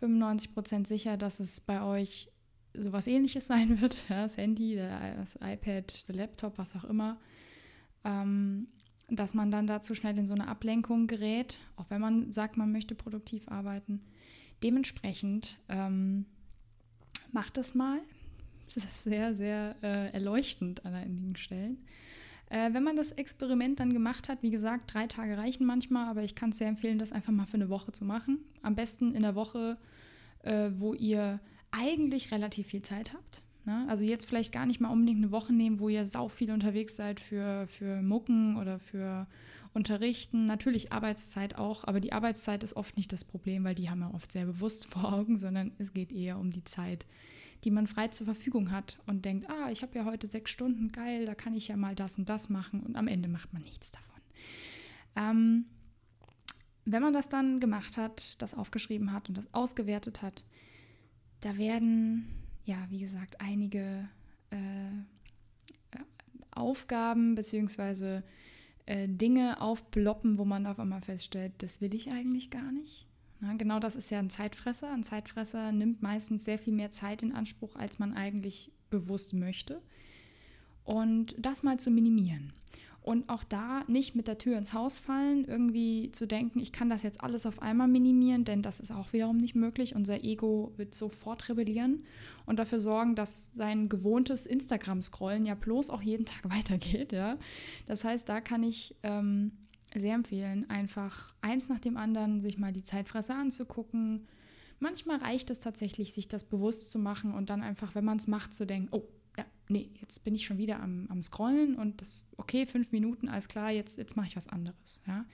95 0.00 0.52
Prozent 0.52 0.86
sicher, 0.86 1.16
dass 1.16 1.40
es 1.40 1.62
bei 1.62 1.82
euch 1.82 2.30
sowas 2.74 3.06
ähnliches 3.06 3.46
sein 3.48 3.80
wird. 3.80 3.96
Ja, 4.10 4.24
das 4.24 4.36
Handy, 4.36 4.76
das 4.76 5.36
iPad, 5.36 6.08
der 6.08 6.14
Laptop, 6.14 6.58
was 6.58 6.76
auch 6.76 6.84
immer. 6.84 7.18
Ähm, 8.04 8.68
dass 9.08 9.32
man 9.32 9.50
dann 9.50 9.66
dazu 9.66 9.94
schnell 9.94 10.18
in 10.18 10.26
so 10.26 10.34
eine 10.34 10.46
Ablenkung 10.46 11.06
gerät, 11.06 11.58
auch 11.76 11.88
wenn 11.88 12.02
man 12.02 12.32
sagt, 12.32 12.58
man 12.58 12.70
möchte 12.70 12.94
produktiv 12.94 13.48
arbeiten. 13.48 14.02
Dementsprechend 14.62 15.58
ähm, 15.70 16.26
macht 17.32 17.56
das 17.56 17.74
mal. 17.74 18.00
Das 18.66 18.84
ist 18.84 19.02
sehr, 19.02 19.34
sehr 19.34 19.74
äh, 19.82 20.12
erleuchtend 20.12 20.86
an 20.86 20.94
einigen 20.94 21.36
Stellen. 21.36 21.78
Äh, 22.50 22.72
wenn 22.72 22.82
man 22.82 22.96
das 22.96 23.12
Experiment 23.12 23.80
dann 23.80 23.92
gemacht 23.92 24.28
hat, 24.28 24.42
wie 24.42 24.50
gesagt, 24.50 24.94
drei 24.94 25.06
Tage 25.06 25.36
reichen 25.36 25.66
manchmal, 25.66 26.08
aber 26.08 26.22
ich 26.22 26.34
kann 26.34 26.50
es 26.50 26.58
sehr 26.58 26.68
empfehlen, 26.68 26.98
das 26.98 27.12
einfach 27.12 27.32
mal 27.32 27.46
für 27.46 27.54
eine 27.54 27.68
Woche 27.68 27.92
zu 27.92 28.04
machen. 28.04 28.38
Am 28.62 28.74
besten 28.74 29.12
in 29.14 29.22
der 29.22 29.34
Woche, 29.34 29.78
äh, 30.42 30.70
wo 30.72 30.94
ihr 30.94 31.40
eigentlich 31.70 32.32
relativ 32.32 32.68
viel 32.68 32.82
Zeit 32.82 33.14
habt. 33.14 33.42
Ne? 33.64 33.86
Also 33.88 34.04
jetzt 34.04 34.26
vielleicht 34.26 34.52
gar 34.52 34.66
nicht 34.66 34.80
mal 34.80 34.90
unbedingt 34.90 35.18
eine 35.18 35.32
Woche 35.32 35.52
nehmen, 35.52 35.80
wo 35.80 35.88
ihr 35.88 36.04
sau 36.04 36.28
viel 36.28 36.50
unterwegs 36.50 36.96
seid 36.96 37.20
für, 37.20 37.66
für 37.66 38.02
Mucken 38.02 38.56
oder 38.56 38.78
für 38.78 39.26
Unterrichten. 39.72 40.46
Natürlich 40.46 40.92
Arbeitszeit 40.92 41.56
auch, 41.56 41.84
aber 41.84 42.00
die 42.00 42.12
Arbeitszeit 42.12 42.62
ist 42.62 42.76
oft 42.76 42.96
nicht 42.96 43.12
das 43.12 43.24
Problem, 43.24 43.64
weil 43.64 43.74
die 43.74 43.90
haben 43.90 44.00
wir 44.00 44.14
oft 44.14 44.32
sehr 44.32 44.46
bewusst 44.46 44.86
vor 44.90 45.12
Augen, 45.12 45.36
sondern 45.36 45.72
es 45.78 45.92
geht 45.92 46.12
eher 46.12 46.38
um 46.38 46.50
die 46.50 46.64
Zeit, 46.64 47.06
die 47.64 47.70
man 47.70 47.86
frei 47.86 48.08
zur 48.08 48.26
Verfügung 48.26 48.70
hat 48.70 48.98
und 49.06 49.24
denkt, 49.24 49.48
ah, 49.50 49.70
ich 49.70 49.82
habe 49.82 49.96
ja 49.96 50.04
heute 50.04 50.26
sechs 50.26 50.50
Stunden, 50.50 50.88
geil, 50.88 51.26
da 51.26 51.34
kann 51.34 51.54
ich 51.54 51.68
ja 51.68 51.76
mal 51.76 51.94
das 51.94 52.18
und 52.18 52.28
das 52.28 52.48
machen 52.48 52.80
und 52.80 52.96
am 52.96 53.08
Ende 53.08 53.28
macht 53.28 53.52
man 53.52 53.62
nichts 53.62 53.90
davon. 53.90 54.06
Ähm, 55.16 55.66
wenn 56.86 57.02
man 57.02 57.12
das 57.12 57.28
dann 57.28 57.60
gemacht 57.60 57.96
hat, 57.96 58.40
das 58.40 58.54
aufgeschrieben 58.54 59.12
hat 59.12 59.28
und 59.28 59.36
das 59.36 59.52
ausgewertet 59.52 60.22
hat, 60.22 60.42
da 61.40 61.56
werden, 61.56 62.26
ja, 62.70 62.78
wie 62.88 62.98
gesagt, 62.98 63.40
einige 63.40 64.08
äh, 64.50 64.56
Aufgaben 66.52 67.34
bzw. 67.34 68.22
Äh, 68.86 69.08
Dinge 69.08 69.60
aufploppen, 69.60 70.38
wo 70.38 70.44
man 70.44 70.66
auf 70.66 70.78
einmal 70.78 71.02
feststellt, 71.02 71.52
das 71.58 71.80
will 71.80 71.94
ich 71.94 72.12
eigentlich 72.12 72.48
gar 72.48 72.70
nicht. 72.70 73.08
Ja, 73.40 73.54
genau 73.54 73.80
das 73.80 73.96
ist 73.96 74.10
ja 74.10 74.20
ein 74.20 74.30
Zeitfresser. 74.30 74.92
Ein 74.92 75.02
Zeitfresser 75.02 75.72
nimmt 75.72 76.00
meistens 76.00 76.44
sehr 76.44 76.58
viel 76.58 76.72
mehr 76.72 76.92
Zeit 76.92 77.24
in 77.24 77.32
Anspruch, 77.32 77.74
als 77.74 77.98
man 77.98 78.14
eigentlich 78.14 78.70
bewusst 78.88 79.34
möchte. 79.34 79.82
Und 80.84 81.34
das 81.38 81.64
mal 81.64 81.78
zu 81.78 81.90
minimieren. 81.90 82.52
Und 83.02 83.30
auch 83.30 83.44
da 83.44 83.82
nicht 83.86 84.14
mit 84.14 84.28
der 84.28 84.36
Tür 84.36 84.58
ins 84.58 84.74
Haus 84.74 84.98
fallen, 84.98 85.46
irgendwie 85.46 86.10
zu 86.10 86.26
denken, 86.26 86.60
ich 86.60 86.70
kann 86.70 86.90
das 86.90 87.02
jetzt 87.02 87.22
alles 87.22 87.46
auf 87.46 87.62
einmal 87.62 87.88
minimieren, 87.88 88.44
denn 88.44 88.60
das 88.60 88.78
ist 88.78 88.92
auch 88.92 89.12
wiederum 89.14 89.38
nicht 89.38 89.54
möglich. 89.54 89.94
Unser 89.94 90.22
Ego 90.22 90.72
wird 90.76 90.94
sofort 90.94 91.48
rebellieren 91.48 92.04
und 92.44 92.58
dafür 92.58 92.78
sorgen, 92.78 93.14
dass 93.14 93.54
sein 93.54 93.88
gewohntes 93.88 94.44
Instagram-Scrollen 94.44 95.46
ja 95.46 95.54
bloß 95.54 95.88
auch 95.88 96.02
jeden 96.02 96.26
Tag 96.26 96.50
weitergeht. 96.50 97.12
Ja? 97.12 97.38
Das 97.86 98.04
heißt, 98.04 98.28
da 98.28 98.42
kann 98.42 98.62
ich 98.62 98.94
ähm, 99.02 99.52
sehr 99.94 100.14
empfehlen, 100.14 100.68
einfach 100.68 101.34
eins 101.40 101.70
nach 101.70 101.80
dem 101.80 101.96
anderen 101.96 102.42
sich 102.42 102.58
mal 102.58 102.72
die 102.72 102.84
Zeitfresser 102.84 103.34
anzugucken, 103.34 104.26
Manchmal 104.82 105.18
reicht 105.18 105.50
es 105.50 105.58
tatsächlich, 105.58 106.14
sich 106.14 106.26
das 106.26 106.42
bewusst 106.42 106.90
zu 106.90 106.98
machen 106.98 107.34
und 107.34 107.50
dann 107.50 107.62
einfach, 107.62 107.94
wenn 107.94 108.04
man 108.04 108.16
es 108.16 108.26
macht, 108.26 108.54
zu 108.54 108.66
denken, 108.66 108.88
oh, 108.92 109.02
nee, 109.70 109.90
jetzt 110.00 110.24
bin 110.24 110.34
ich 110.34 110.44
schon 110.44 110.58
wieder 110.58 110.80
am, 110.80 111.06
am 111.08 111.22
Scrollen 111.22 111.76
und 111.76 112.00
das, 112.00 112.22
okay, 112.36 112.66
fünf 112.66 112.92
Minuten, 112.92 113.28
alles 113.28 113.48
klar, 113.48 113.70
jetzt, 113.70 113.98
jetzt 113.98 114.16
mache 114.16 114.26
ich 114.26 114.36
was 114.36 114.48
anderes. 114.48 115.00
Ja. 115.06 115.24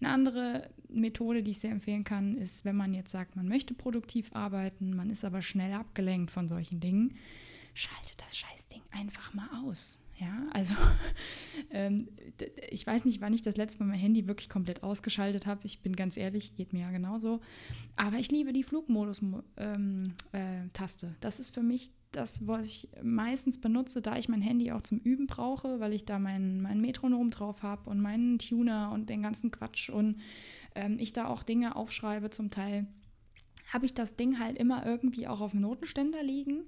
Eine 0.00 0.12
andere 0.12 0.70
Methode, 0.88 1.42
die 1.42 1.52
ich 1.52 1.60
sehr 1.60 1.70
empfehlen 1.70 2.04
kann, 2.04 2.36
ist, 2.36 2.64
wenn 2.64 2.76
man 2.76 2.94
jetzt 2.94 3.10
sagt, 3.10 3.36
man 3.36 3.48
möchte 3.48 3.74
produktiv 3.74 4.30
arbeiten, 4.34 4.94
man 4.94 5.10
ist 5.10 5.24
aber 5.24 5.40
schnell 5.40 5.72
abgelenkt 5.72 6.30
von 6.30 6.48
solchen 6.48 6.80
Dingen, 6.80 7.16
schaltet 7.74 8.20
das 8.20 8.36
Scheißding 8.36 8.82
einfach 8.90 9.34
mal 9.34 9.48
aus. 9.64 10.00
Ja, 10.16 10.46
also 10.52 10.74
ähm, 11.70 12.08
ich 12.70 12.86
weiß 12.86 13.04
nicht, 13.04 13.20
wann 13.20 13.32
ich 13.32 13.42
das 13.42 13.56
letzte 13.56 13.80
Mal 13.82 13.90
mein 13.90 13.98
Handy 13.98 14.26
wirklich 14.28 14.48
komplett 14.48 14.82
ausgeschaltet 14.82 15.46
habe. 15.46 15.62
Ich 15.64 15.80
bin 15.80 15.96
ganz 15.96 16.16
ehrlich, 16.16 16.56
geht 16.56 16.72
mir 16.72 16.82
ja 16.82 16.90
genauso. 16.90 17.40
Aber 17.96 18.18
ich 18.18 18.30
liebe 18.30 18.52
die 18.52 18.62
Flugmodus-Taste. 18.62 19.46
Ähm, 19.56 20.14
äh, 20.32 21.16
das 21.20 21.40
ist 21.40 21.52
für 21.52 21.62
mich 21.62 21.90
das, 22.12 22.46
was 22.46 22.68
ich 22.68 22.88
meistens 23.02 23.60
benutze, 23.60 24.00
da 24.00 24.16
ich 24.16 24.28
mein 24.28 24.40
Handy 24.40 24.70
auch 24.70 24.82
zum 24.82 24.98
Üben 24.98 25.26
brauche, 25.26 25.80
weil 25.80 25.92
ich 25.92 26.04
da 26.04 26.20
mein, 26.20 26.60
mein 26.60 26.80
Metronom 26.80 27.30
drauf 27.30 27.64
habe 27.64 27.90
und 27.90 28.00
meinen 28.00 28.38
Tuner 28.38 28.92
und 28.92 29.10
den 29.10 29.22
ganzen 29.22 29.50
Quatsch 29.50 29.90
und 29.90 30.20
ähm, 30.76 30.98
ich 31.00 31.12
da 31.12 31.26
auch 31.26 31.42
Dinge 31.42 31.74
aufschreibe 31.74 32.30
zum 32.30 32.50
Teil, 32.50 32.86
habe 33.72 33.86
ich 33.86 33.94
das 33.94 34.14
Ding 34.14 34.38
halt 34.38 34.56
immer 34.58 34.86
irgendwie 34.86 35.26
auch 35.26 35.40
auf 35.40 35.50
dem 35.50 35.60
Notenständer 35.60 36.22
liegen 36.22 36.62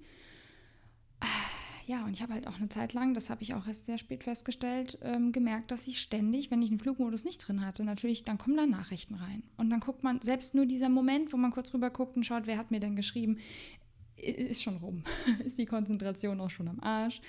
ja, 1.87 2.05
und 2.05 2.15
ich 2.15 2.23
habe 2.23 2.35
halt 2.35 2.49
auch 2.49 2.59
eine 2.59 2.69
Zeit 2.69 2.95
lang, 2.95 3.15
das 3.15 3.31
habe 3.31 3.43
ich 3.43 3.55
auch 3.55 3.67
erst 3.67 3.87
sehr 3.87 3.97
spät 3.97 4.25
festgestellt, 4.25 4.99
ähm, 5.03 5.31
gemerkt, 5.31 5.71
dass 5.71 5.87
ich 5.87 6.01
ständig, 6.01 6.51
wenn 6.51 6.61
ich 6.61 6.71
einen 6.71 6.81
Flugmodus 6.81 7.25
nicht 7.25 7.39
drin 7.39 7.65
hatte, 7.65 7.85
natürlich, 7.85 8.25
dann 8.25 8.39
kommen 8.39 8.57
da 8.57 8.67
Nachrichten 8.67 9.15
rein. 9.15 9.45
Und 9.57 9.71
dann 9.71 9.79
guckt 9.79 10.03
man, 10.03 10.21
selbst 10.21 10.55
nur 10.55 10.67
dieser 10.67 10.89
Moment, 10.89 11.33
wo 11.33 11.37
man 11.37 11.53
kurz 11.53 11.73
rüber 11.73 11.91
guckt 11.91 12.17
und 12.17 12.25
schaut, 12.25 12.49
wer 12.49 12.59
hat 12.59 12.73
mir 12.73 12.81
denn 12.81 12.97
geschrieben, 12.97 13.39
ist 14.17 14.65
schon 14.65 14.79
rum. 14.79 15.05
ist 15.45 15.59
die 15.59 15.67
Konzentration 15.67 16.41
auch 16.41 16.51
schon 16.51 16.69
am 16.69 16.81
Arsch. 16.81 17.21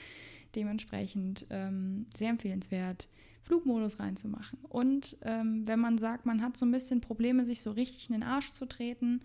Dementsprechend 0.55 1.45
ähm, 1.51 2.07
sehr 2.15 2.29
empfehlenswert, 2.29 3.07
Flugmodus 3.43 3.99
reinzumachen. 3.99 4.57
Und 4.69 5.17
ähm, 5.21 5.67
wenn 5.67 5.79
man 5.79 5.99
sagt, 5.99 6.25
man 6.25 6.41
hat 6.41 6.57
so 6.57 6.65
ein 6.65 6.71
bisschen 6.71 6.99
Probleme, 6.99 7.45
sich 7.45 7.61
so 7.61 7.71
richtig 7.71 8.09
in 8.09 8.13
den 8.13 8.23
Arsch 8.23 8.49
zu 8.51 8.65
treten, 8.65 9.21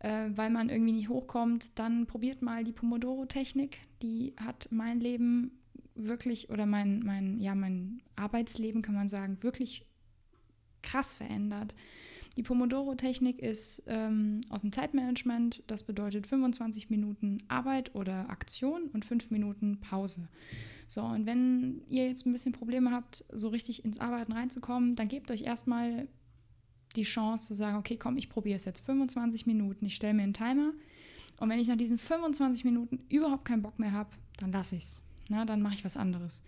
äh, 0.00 0.30
weil 0.34 0.50
man 0.50 0.68
irgendwie 0.68 0.92
nicht 0.92 1.08
hochkommt, 1.08 1.78
dann 1.78 2.06
probiert 2.06 2.42
mal 2.42 2.64
die 2.64 2.72
Pomodoro-Technik. 2.72 3.78
Die 4.02 4.34
hat 4.38 4.68
mein 4.70 5.00
Leben 5.00 5.52
wirklich 5.94 6.50
oder 6.50 6.66
mein, 6.66 7.00
mein, 7.00 7.38
ja, 7.38 7.54
mein 7.54 8.02
Arbeitsleben, 8.16 8.82
kann 8.82 8.94
man 8.94 9.08
sagen, 9.08 9.38
wirklich 9.42 9.86
krass 10.82 11.14
verändert. 11.14 11.74
Die 12.36 12.42
Pomodoro-Technik 12.42 13.40
ist 13.40 13.82
ähm, 13.86 14.40
auf 14.48 14.60
dem 14.60 14.72
Zeitmanagement. 14.72 15.62
Das 15.66 15.84
bedeutet 15.84 16.26
25 16.26 16.88
Minuten 16.88 17.38
Arbeit 17.48 17.94
oder 17.94 18.30
Aktion 18.30 18.84
und 18.92 19.04
5 19.04 19.30
Minuten 19.30 19.80
Pause. 19.80 20.28
So, 20.86 21.02
und 21.02 21.26
wenn 21.26 21.82
ihr 21.88 22.06
jetzt 22.06 22.26
ein 22.26 22.32
bisschen 22.32 22.52
Probleme 22.52 22.92
habt, 22.92 23.24
so 23.30 23.48
richtig 23.48 23.84
ins 23.84 24.00
Arbeiten 24.00 24.32
reinzukommen, 24.32 24.96
dann 24.96 25.08
gebt 25.08 25.30
euch 25.30 25.42
erstmal 25.42 26.08
die 26.96 27.02
Chance 27.02 27.46
zu 27.46 27.54
sagen, 27.54 27.76
okay, 27.76 27.96
komm, 27.96 28.16
ich 28.16 28.28
probiere 28.28 28.56
es 28.56 28.64
jetzt 28.64 28.84
25 28.84 29.46
Minuten, 29.46 29.84
ich 29.86 29.94
stelle 29.94 30.14
mir 30.14 30.22
einen 30.22 30.34
Timer 30.34 30.72
und 31.38 31.48
wenn 31.48 31.58
ich 31.58 31.68
nach 31.68 31.76
diesen 31.76 31.98
25 31.98 32.64
Minuten 32.64 33.00
überhaupt 33.08 33.44
keinen 33.44 33.62
Bock 33.62 33.78
mehr 33.78 33.92
habe, 33.92 34.10
dann 34.38 34.52
lasse 34.52 34.76
ich 34.76 34.82
es. 34.82 35.02
Dann 35.28 35.62
mache 35.62 35.74
ich 35.74 35.84
was 35.84 35.96
anderes. 35.96 36.42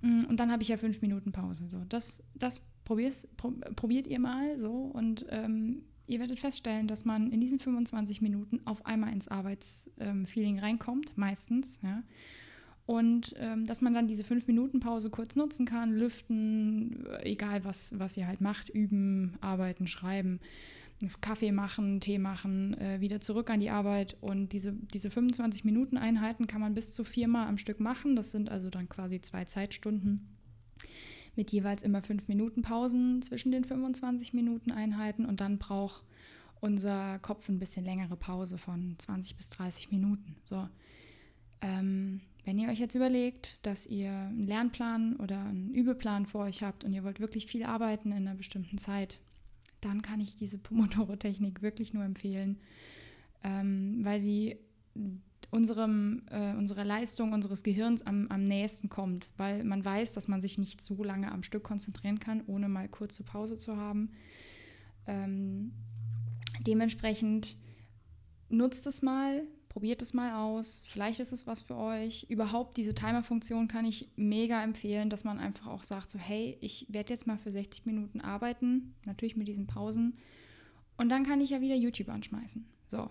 Mm, 0.00 0.24
und 0.24 0.40
dann 0.40 0.50
habe 0.50 0.62
ich 0.62 0.68
ja 0.68 0.76
fünf 0.76 1.02
Minuten 1.02 1.32
Pause. 1.32 1.68
So, 1.68 1.84
das, 1.88 2.22
das 2.34 2.66
probiert 2.84 4.06
ihr 4.06 4.18
mal 4.18 4.58
so 4.58 4.72
und 4.72 5.26
ähm, 5.30 5.82
ihr 6.06 6.18
werdet 6.18 6.40
feststellen, 6.40 6.88
dass 6.88 7.04
man 7.04 7.30
in 7.30 7.40
diesen 7.40 7.58
25 7.58 8.20
Minuten 8.20 8.60
auf 8.64 8.84
einmal 8.84 9.12
ins 9.12 9.28
Arbeitsfeeling 9.28 10.56
ähm, 10.56 10.62
reinkommt, 10.62 11.16
meistens. 11.16 11.78
Ja. 11.82 12.02
Und 12.90 13.36
ähm, 13.38 13.66
dass 13.66 13.82
man 13.82 13.94
dann 13.94 14.08
diese 14.08 14.24
fünf 14.24 14.48
Minuten 14.48 14.80
Pause 14.80 15.10
kurz 15.10 15.36
nutzen 15.36 15.64
kann, 15.64 15.92
lüften, 15.92 17.06
egal 17.20 17.64
was, 17.64 17.96
was 17.96 18.16
ihr 18.16 18.26
halt 18.26 18.40
macht, 18.40 18.68
üben, 18.68 19.38
arbeiten, 19.40 19.86
schreiben, 19.86 20.40
Kaffee 21.20 21.52
machen, 21.52 22.00
Tee 22.00 22.18
machen, 22.18 22.76
äh, 22.80 23.00
wieder 23.00 23.20
zurück 23.20 23.48
an 23.48 23.60
die 23.60 23.70
Arbeit. 23.70 24.16
Und 24.20 24.48
diese, 24.48 24.72
diese 24.72 25.08
25 25.08 25.64
Minuten 25.64 25.98
Einheiten 25.98 26.48
kann 26.48 26.60
man 26.60 26.74
bis 26.74 26.92
zu 26.92 27.04
viermal 27.04 27.46
am 27.46 27.58
Stück 27.58 27.78
machen. 27.78 28.16
Das 28.16 28.32
sind 28.32 28.48
also 28.48 28.70
dann 28.70 28.88
quasi 28.88 29.20
zwei 29.20 29.44
Zeitstunden 29.44 30.26
mit 31.36 31.52
jeweils 31.52 31.84
immer 31.84 32.02
fünf 32.02 32.26
Minuten 32.26 32.62
Pausen 32.62 33.22
zwischen 33.22 33.52
den 33.52 33.62
25 33.62 34.34
Minuten 34.34 34.72
Einheiten. 34.72 35.26
Und 35.26 35.40
dann 35.40 35.58
braucht 35.58 36.02
unser 36.58 37.20
Kopf 37.20 37.48
ein 37.48 37.60
bisschen 37.60 37.84
längere 37.84 38.16
Pause 38.16 38.58
von 38.58 38.96
20 38.98 39.36
bis 39.36 39.48
30 39.50 39.92
Minuten. 39.92 40.34
So. 40.44 40.68
Ähm, 41.60 42.22
wenn 42.44 42.58
ihr 42.58 42.68
euch 42.68 42.78
jetzt 42.78 42.94
überlegt, 42.94 43.58
dass 43.62 43.86
ihr 43.86 44.10
einen 44.10 44.46
Lernplan 44.46 45.16
oder 45.16 45.40
einen 45.40 45.70
Übeplan 45.74 46.26
vor 46.26 46.44
euch 46.44 46.62
habt 46.62 46.84
und 46.84 46.92
ihr 46.92 47.04
wollt 47.04 47.20
wirklich 47.20 47.46
viel 47.46 47.64
arbeiten 47.64 48.12
in 48.12 48.28
einer 48.28 48.34
bestimmten 48.34 48.78
Zeit, 48.78 49.18
dann 49.80 50.02
kann 50.02 50.20
ich 50.20 50.36
diese 50.36 50.58
Pomodoro-Technik 50.58 51.62
wirklich 51.62 51.94
nur 51.94 52.04
empfehlen, 52.04 52.58
ähm, 53.42 54.00
weil 54.02 54.20
sie 54.20 54.58
unserem, 55.50 56.22
äh, 56.30 56.54
unserer 56.54 56.84
Leistung 56.84 57.32
unseres 57.32 57.62
Gehirns 57.62 58.02
am, 58.02 58.28
am 58.28 58.44
nächsten 58.44 58.88
kommt, 58.88 59.32
weil 59.36 59.64
man 59.64 59.84
weiß, 59.84 60.12
dass 60.12 60.28
man 60.28 60.40
sich 60.40 60.58
nicht 60.58 60.82
so 60.82 61.02
lange 61.02 61.32
am 61.32 61.42
Stück 61.42 61.64
konzentrieren 61.64 62.20
kann, 62.20 62.42
ohne 62.46 62.68
mal 62.68 62.88
kurze 62.88 63.24
Pause 63.24 63.56
zu 63.56 63.76
haben. 63.76 64.10
Ähm, 65.06 65.72
dementsprechend 66.66 67.56
nutzt 68.48 68.86
es 68.86 69.02
mal, 69.02 69.42
Probiert 69.70 70.02
es 70.02 70.14
mal 70.14 70.34
aus. 70.34 70.82
Vielleicht 70.88 71.20
ist 71.20 71.32
es 71.32 71.46
was 71.46 71.62
für 71.62 71.76
euch. 71.76 72.26
Überhaupt 72.28 72.76
diese 72.76 72.92
Timer-Funktion 72.92 73.68
kann 73.68 73.84
ich 73.84 74.08
mega 74.16 74.62
empfehlen, 74.64 75.10
dass 75.10 75.22
man 75.22 75.38
einfach 75.38 75.68
auch 75.68 75.84
sagt, 75.84 76.10
so 76.10 76.18
hey, 76.18 76.58
ich 76.60 76.86
werde 76.88 77.12
jetzt 77.12 77.28
mal 77.28 77.38
für 77.38 77.52
60 77.52 77.86
Minuten 77.86 78.20
arbeiten, 78.20 78.96
natürlich 79.06 79.36
mit 79.36 79.46
diesen 79.46 79.68
Pausen. 79.68 80.18
Und 80.96 81.08
dann 81.08 81.24
kann 81.24 81.40
ich 81.40 81.50
ja 81.50 81.60
wieder 81.60 81.76
YouTube 81.76 82.08
anschmeißen. 82.08 82.66
So. 82.88 83.10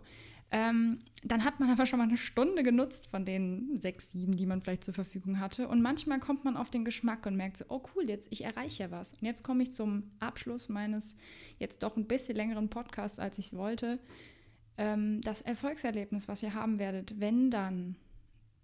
Ähm, 0.52 1.00
dann 1.24 1.46
hat 1.46 1.62
man 1.62 1.70
aber 1.72 1.86
schon 1.86 1.98
mal 1.98 2.10
eine 2.10 2.18
Stunde 2.18 2.62
genutzt 2.62 3.08
von 3.08 3.24
den 3.24 3.78
sechs, 3.78 4.12
sieben, 4.12 4.36
die 4.36 4.46
man 4.46 4.62
vielleicht 4.62 4.84
zur 4.84 4.94
Verfügung 4.94 5.40
hatte. 5.40 5.70
Und 5.70 5.82
manchmal 5.82 6.20
kommt 6.20 6.44
man 6.44 6.58
auf 6.58 6.72
den 6.72 6.84
Geschmack 6.84 7.26
und 7.26 7.38
merkt 7.38 7.56
so, 7.56 7.66
oh 7.70 7.82
cool, 7.96 8.10
jetzt 8.10 8.28
ich 8.34 8.44
erreiche 8.44 8.84
ja 8.84 8.92
was. 8.92 9.14
Und 9.14 9.24
jetzt 9.24 9.46
komme 9.46 9.64
ich 9.64 9.72
zum 9.72 10.12
Abschluss 10.20 10.68
meines 10.68 11.16
jetzt 11.58 11.84
doch 11.84 11.96
ein 11.96 12.06
bisschen 12.06 12.36
längeren 12.36 12.70
Podcasts, 12.70 13.18
als 13.18 13.38
ich 13.38 13.54
wollte 13.54 13.98
ähm, 14.80 15.20
das 15.22 15.42
Erfolgserlebnis, 15.42 16.30
was 16.30 16.42
ihr 16.42 16.54
haben 16.54 16.80
werdet, 16.80 17.20
wenn 17.20 17.52
dann 17.52 17.98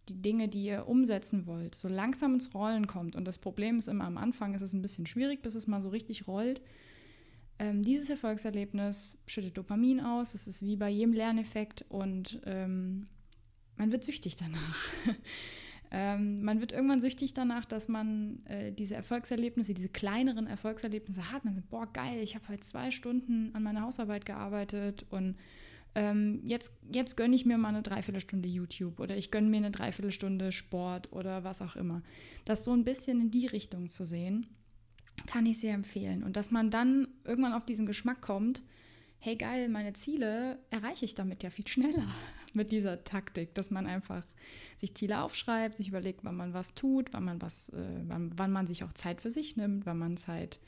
die 0.07 0.21
Dinge, 0.21 0.47
die 0.47 0.63
ihr 0.63 0.87
umsetzen 0.87 1.45
wollt, 1.45 1.75
so 1.75 1.89
langsam 1.89 2.35
ins 2.35 2.53
Rollen 2.53 2.87
kommt. 2.87 3.15
Und 3.15 3.25
das 3.25 3.37
Problem 3.37 3.77
ist 3.77 3.89
immer 3.89 4.05
am 4.05 4.17
Anfang, 4.17 4.53
ist 4.53 4.61
es 4.61 4.73
ein 4.73 4.81
bisschen 4.81 5.07
schwierig, 5.07 5.41
bis 5.41 5.55
es 5.55 5.67
mal 5.67 5.81
so 5.81 5.89
richtig 5.89 6.25
rollt. 6.25 6.61
Ähm, 7.59 7.83
dieses 7.83 8.09
Erfolgserlebnis 8.09 9.17
schüttet 9.27 9.57
Dopamin 9.57 9.99
aus. 9.99 10.33
Es 10.35 10.47
ist 10.47 10.65
wie 10.65 10.77
bei 10.77 10.89
jedem 10.89 11.11
Lerneffekt 11.13 11.83
und 11.89 12.39
ähm, 12.45 13.07
man 13.75 13.91
wird 13.91 14.05
süchtig 14.05 14.37
danach. 14.37 14.77
ähm, 15.91 16.41
man 16.43 16.61
wird 16.61 16.71
irgendwann 16.71 17.01
süchtig 17.01 17.33
danach, 17.33 17.65
dass 17.65 17.89
man 17.89 18.45
äh, 18.45 18.71
diese 18.71 18.95
Erfolgserlebnisse, 18.95 19.73
diese 19.73 19.89
kleineren 19.89 20.47
Erfolgserlebnisse 20.47 21.33
hat. 21.33 21.43
Man 21.43 21.55
sagt, 21.55 21.69
boah, 21.69 21.91
geil, 21.91 22.19
ich 22.21 22.35
habe 22.35 22.47
heute 22.47 22.61
zwei 22.61 22.91
Stunden 22.91 23.53
an 23.53 23.63
meiner 23.63 23.81
Hausarbeit 23.81 24.25
gearbeitet 24.25 25.05
und 25.09 25.35
ähm, 25.95 26.41
jetzt, 26.43 26.73
jetzt 26.93 27.15
gönne 27.15 27.35
ich 27.35 27.45
mir 27.45 27.57
mal 27.57 27.69
eine 27.69 27.81
Dreiviertelstunde 27.81 28.49
YouTube 28.49 28.99
oder 28.99 29.15
ich 29.15 29.31
gönne 29.31 29.49
mir 29.49 29.57
eine 29.57 29.71
Dreiviertelstunde 29.71 30.51
Sport 30.51 31.11
oder 31.13 31.43
was 31.43 31.61
auch 31.61 31.77
immer. 31.77 32.03
Das 32.43 32.65
so 32.65 32.73
ein 32.73 32.83
bisschen 32.83 33.21
in 33.21 33.31
die 33.31 33.47
Richtung 33.47 33.89
zu 33.89 34.05
sehen, 34.05 34.47
kann 35.25 35.45
ich 35.45 35.59
sehr 35.59 35.73
empfehlen. 35.73 36.23
Und 36.23 36.35
dass 36.35 36.51
man 36.51 36.69
dann 36.69 37.07
irgendwann 37.23 37.53
auf 37.53 37.65
diesen 37.65 37.85
Geschmack 37.85 38.21
kommt, 38.21 38.61
hey 39.19 39.37
geil, 39.37 39.69
meine 39.69 39.93
Ziele 39.93 40.59
erreiche 40.69 41.05
ich 41.05 41.15
damit 41.15 41.43
ja 41.43 41.49
viel 41.49 41.67
schneller 41.67 42.07
mit 42.53 42.71
dieser 42.71 43.05
Taktik, 43.05 43.55
dass 43.55 43.71
man 43.71 43.87
einfach 43.87 44.25
sich 44.77 44.95
Ziele 44.95 45.21
aufschreibt, 45.21 45.75
sich 45.75 45.87
überlegt, 45.87 46.23
wann 46.23 46.35
man 46.35 46.53
was 46.53 46.75
tut, 46.75 47.13
wann 47.13 47.23
man 47.23 47.41
was, 47.41 47.69
äh, 47.69 48.01
wann, 48.03 48.37
wann, 48.37 48.51
man 48.51 48.67
sich 48.67 48.83
auch 48.83 48.93
Zeit 48.93 49.21
für 49.21 49.31
sich 49.31 49.55
nimmt, 49.55 49.85
wann 49.85 49.97
man 49.97 50.17
Zeit 50.17 50.59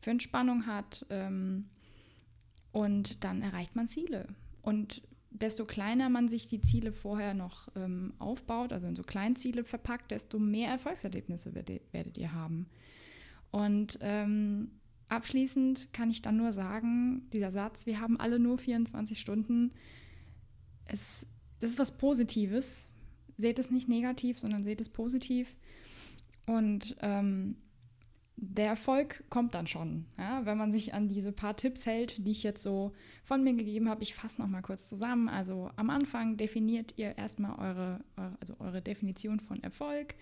für 0.00 0.10
Entspannung 0.10 0.66
hat. 0.66 1.04
Ähm, 1.10 1.68
und 2.72 3.24
dann 3.24 3.42
erreicht 3.42 3.76
man 3.76 3.86
Ziele. 3.86 4.26
Und 4.62 5.02
desto 5.30 5.64
kleiner 5.64 6.08
man 6.08 6.28
sich 6.28 6.48
die 6.48 6.60
Ziele 6.60 6.92
vorher 6.92 7.34
noch 7.34 7.68
ähm, 7.76 8.14
aufbaut, 8.18 8.72
also 8.72 8.86
in 8.86 8.96
so 8.96 9.02
Kleinziele 9.02 9.64
verpackt, 9.64 10.10
desto 10.10 10.38
mehr 10.38 10.70
Erfolgserlebnisse 10.70 11.54
werdet, 11.54 12.18
ihr 12.18 12.32
haben. 12.32 12.66
Und 13.50 13.98
ähm, 14.00 14.72
abschließend 15.08 15.92
kann 15.92 16.10
ich 16.10 16.22
dann 16.22 16.36
nur 16.36 16.52
sagen, 16.52 17.28
dieser 17.32 17.50
Satz, 17.50 17.86
wir 17.86 18.00
haben 18.00 18.18
alle 18.18 18.38
nur 18.38 18.58
24 18.58 19.18
Stunden, 19.18 19.72
es, 20.84 21.26
das 21.60 21.70
ist 21.70 21.78
was 21.78 21.96
Positives. 21.96 22.92
Seht 23.36 23.58
es 23.58 23.70
nicht 23.70 23.88
negativ, 23.88 24.38
sondern 24.38 24.64
seht 24.64 24.80
es 24.80 24.88
positiv. 24.88 25.56
Und 26.46 26.96
ähm, 27.00 27.56
der 28.42 28.68
Erfolg 28.68 29.22
kommt 29.28 29.54
dann 29.54 29.66
schon, 29.66 30.06
ja, 30.18 30.46
wenn 30.46 30.56
man 30.56 30.72
sich 30.72 30.94
an 30.94 31.08
diese 31.08 31.30
paar 31.30 31.56
Tipps 31.56 31.84
hält, 31.84 32.26
die 32.26 32.30
ich 32.30 32.42
jetzt 32.42 32.62
so 32.62 32.92
von 33.22 33.44
mir 33.44 33.52
gegeben 33.52 33.88
habe. 33.88 34.02
Ich 34.02 34.14
fasse 34.14 34.40
noch 34.40 34.48
mal 34.48 34.62
kurz 34.62 34.88
zusammen. 34.88 35.28
Also 35.28 35.70
am 35.76 35.90
Anfang 35.90 36.38
definiert 36.38 36.94
ihr 36.96 37.18
erstmal 37.18 37.58
eure, 37.58 38.00
eure, 38.16 38.36
also 38.40 38.54
eure 38.58 38.80
Definition 38.80 39.40
von 39.40 39.62
Erfolg. 39.62 40.14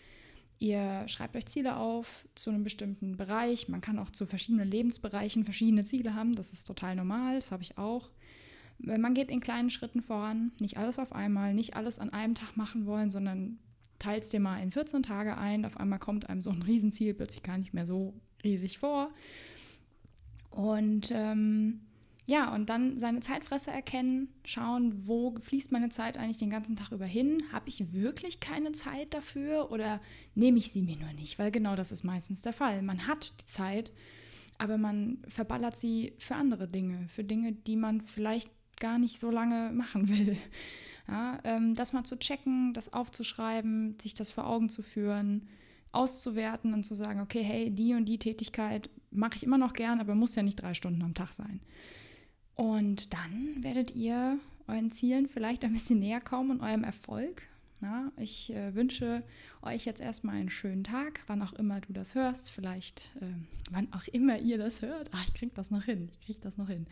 Ihr 0.59 1.07
schreibt 1.07 1.37
euch 1.37 1.47
Ziele 1.47 1.77
auf 1.77 2.27
zu 2.35 2.51
einem 2.51 2.65
bestimmten 2.65 3.17
Bereich. 3.17 3.69
Man 3.69 3.81
kann 3.81 4.01
auch 4.01 4.11
zu 4.11 4.27
verschiedenen 4.27 4.69
Lebensbereichen 4.69 5.45
verschiedene 5.45 5.85
Ziele 5.85 6.17
haben. 6.17 6.35
Das 6.35 6.53
ist 6.53 6.65
total 6.67 6.97
normal. 6.97 7.37
Das 7.37 7.53
habe 7.53 7.63
ich 7.63 7.79
auch. 7.79 8.11
Man 8.79 9.15
geht 9.15 9.31
in 9.31 9.41
kleinen 9.41 9.71
Schritten 9.71 10.03
voran, 10.03 10.53
nicht 10.61 10.77
alles 10.77 10.99
auf 10.99 11.13
einmal, 11.13 11.53
nicht 11.53 11.75
alles 11.75 11.99
an 11.99 12.11
einem 12.11 12.35
Tag 12.35 12.57
machen 12.57 12.87
wollen, 12.87 13.11
sondern 13.11 13.59
teilst 13.99 14.33
dir 14.33 14.41
mal 14.41 14.63
in 14.63 14.71
14 14.71 15.03
Tage 15.03 15.37
ein. 15.37 15.65
Auf 15.65 15.77
einmal 15.77 15.99
kommt 15.99 16.29
einem 16.29 16.43
so 16.43 16.51
ein 16.51 16.63
Riesenziel 16.63 17.15
plötzlich 17.15 17.43
gar 17.43 17.59
nicht 17.59 17.75
mehr 17.75 17.87
so 17.87 18.15
riesig 18.45 18.79
vor. 18.79 19.11
Und 20.51 21.11
ähm, 21.13 21.81
ja, 22.27 22.55
und 22.55 22.69
dann 22.69 22.99
seine 22.99 23.21
Zeitfresser 23.21 23.73
erkennen, 23.73 24.29
schauen, 24.45 25.07
wo 25.07 25.35
fließt 25.41 25.73
meine 25.73 25.89
Zeit 25.89 26.19
eigentlich 26.19 26.37
den 26.37 26.51
ganzen 26.51 26.77
Tag 26.77 26.93
über 26.93 27.07
hin? 27.07 27.43
Habe 27.53 27.71
ich 27.71 27.95
wirklich 27.95 28.39
keine 28.39 28.73
Zeit 28.73 29.15
dafür 29.15 29.71
oder 29.73 30.01
nehme 30.35 30.59
ich 30.59 30.71
sie 30.71 30.83
mir 30.83 30.97
nur 30.97 31.13
nicht? 31.15 31.39
Weil 31.39 31.51
genau 31.51 31.75
das 31.75 31.91
ist 31.91 32.05
meistens 32.05 32.43
der 32.43 32.53
Fall. 32.53 32.83
Man 32.83 33.07
hat 33.07 33.33
die 33.41 33.47
Zeit, 33.47 33.93
aber 34.59 34.77
man 34.77 35.23
verballert 35.27 35.77
sie 35.77 36.13
für 36.19 36.35
andere 36.35 36.69
Dinge, 36.69 37.09
für 37.09 37.25
Dinge, 37.25 37.53
die 37.53 37.77
man 37.77 38.03
vielleicht 38.03 38.51
gar 38.79 38.99
nicht 38.99 39.19
so 39.19 39.31
lange 39.31 39.73
machen 39.73 40.11
will. 40.11 40.37
Ja, 41.09 41.39
ähm, 41.45 41.75
das 41.75 41.93
mal 41.93 42.05
zu 42.05 42.19
checken, 42.19 42.75
das 42.75 42.93
aufzuschreiben, 42.93 43.99
sich 43.99 44.15
das 44.15 44.31
vor 44.31 44.47
Augen 44.47 44.69
zu 44.69 44.83
führen, 44.83 45.49
auszuwerten 45.91 46.75
und 46.75 46.85
zu 46.85 46.95
sagen, 46.95 47.21
okay, 47.21 47.43
hey, 47.43 47.71
die 47.71 47.95
und 47.95 48.05
die 48.05 48.19
Tätigkeit 48.19 48.91
mache 49.11 49.37
ich 49.37 49.43
immer 49.43 49.59
noch 49.59 49.73
gern, 49.73 50.01
aber 50.01 50.15
muss 50.15 50.35
ja 50.35 50.43
nicht 50.43 50.61
drei 50.61 50.75
Stunden 50.75 51.03
am 51.03 51.15
Tag 51.15 51.33
sein. 51.33 51.61
Und 52.55 53.15
dann 53.15 53.63
werdet 53.63 53.95
ihr 53.95 54.39
euren 54.67 54.91
Zielen 54.91 55.29
vielleicht 55.29 55.65
ein 55.65 55.73
bisschen 55.73 55.99
näher 55.99 56.21
kommen 56.21 56.51
und 56.51 56.61
eurem 56.61 56.85
Erfolg. 56.85 57.43
Na, 57.81 58.11
ich 58.17 58.53
äh, 58.53 58.75
wünsche 58.75 59.23
euch 59.63 59.85
jetzt 59.85 60.01
erstmal 60.01 60.37
einen 60.37 60.51
schönen 60.51 60.83
Tag, 60.83 61.23
wann 61.29 61.41
auch 61.43 61.53
immer 61.53 61.81
du 61.81 61.93
das 61.93 62.17
hörst. 62.17 62.51
Vielleicht, 62.51 63.13
äh, 63.21 63.27
wann 63.71 63.93
auch 63.93 64.09
immer 64.09 64.39
ihr 64.39 64.59
das 64.59 64.83
hört. 64.83 65.11
Ach, 65.15 65.25
ich 65.27 65.35
krieg 65.35 65.55
das 65.55 65.71
noch 65.71 65.85
hin. 65.85 66.11
Ich 66.13 66.27
krieg 66.27 66.41
das 66.43 66.57
noch 66.57 66.69
hin. 66.69 66.87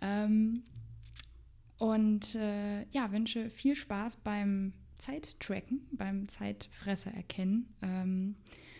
Ähm, 0.00 0.64
und 1.78 2.34
äh, 2.34 2.82
ja, 2.90 3.12
wünsche 3.12 3.50
viel 3.50 3.76
Spaß 3.76 4.18
beim 4.18 4.72
Zeittracken, 4.98 5.86
beim 5.92 6.28
Zeitfresser 6.28 7.12
erkennen. 7.12 7.72
Ähm, 7.82 8.34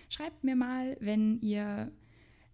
schreibt 0.08 0.42
mir 0.44 0.56
mal, 0.56 0.96
wenn 1.00 1.40
ihr 1.40 1.92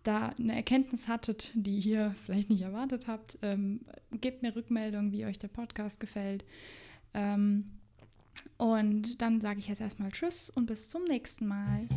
da 0.02 0.28
eine 0.38 0.54
Erkenntnis 0.54 1.08
hattet, 1.08 1.52
die 1.54 1.78
ihr 1.78 2.14
vielleicht 2.24 2.50
nicht 2.50 2.62
erwartet 2.62 3.08
habt. 3.08 3.38
Ähm, 3.42 3.80
gebt 4.12 4.42
mir 4.42 4.54
Rückmeldung, 4.54 5.12
wie 5.12 5.24
euch 5.24 5.38
der 5.38 5.48
Podcast 5.48 5.98
gefällt. 5.98 6.44
Ähm, 7.14 7.70
und 8.58 9.22
dann 9.22 9.40
sage 9.40 9.58
ich 9.60 9.68
jetzt 9.68 9.80
erstmal 9.80 10.10
Tschüss 10.10 10.50
und 10.50 10.66
bis 10.66 10.90
zum 10.90 11.04
nächsten 11.04 11.46
Mal. 11.46 11.88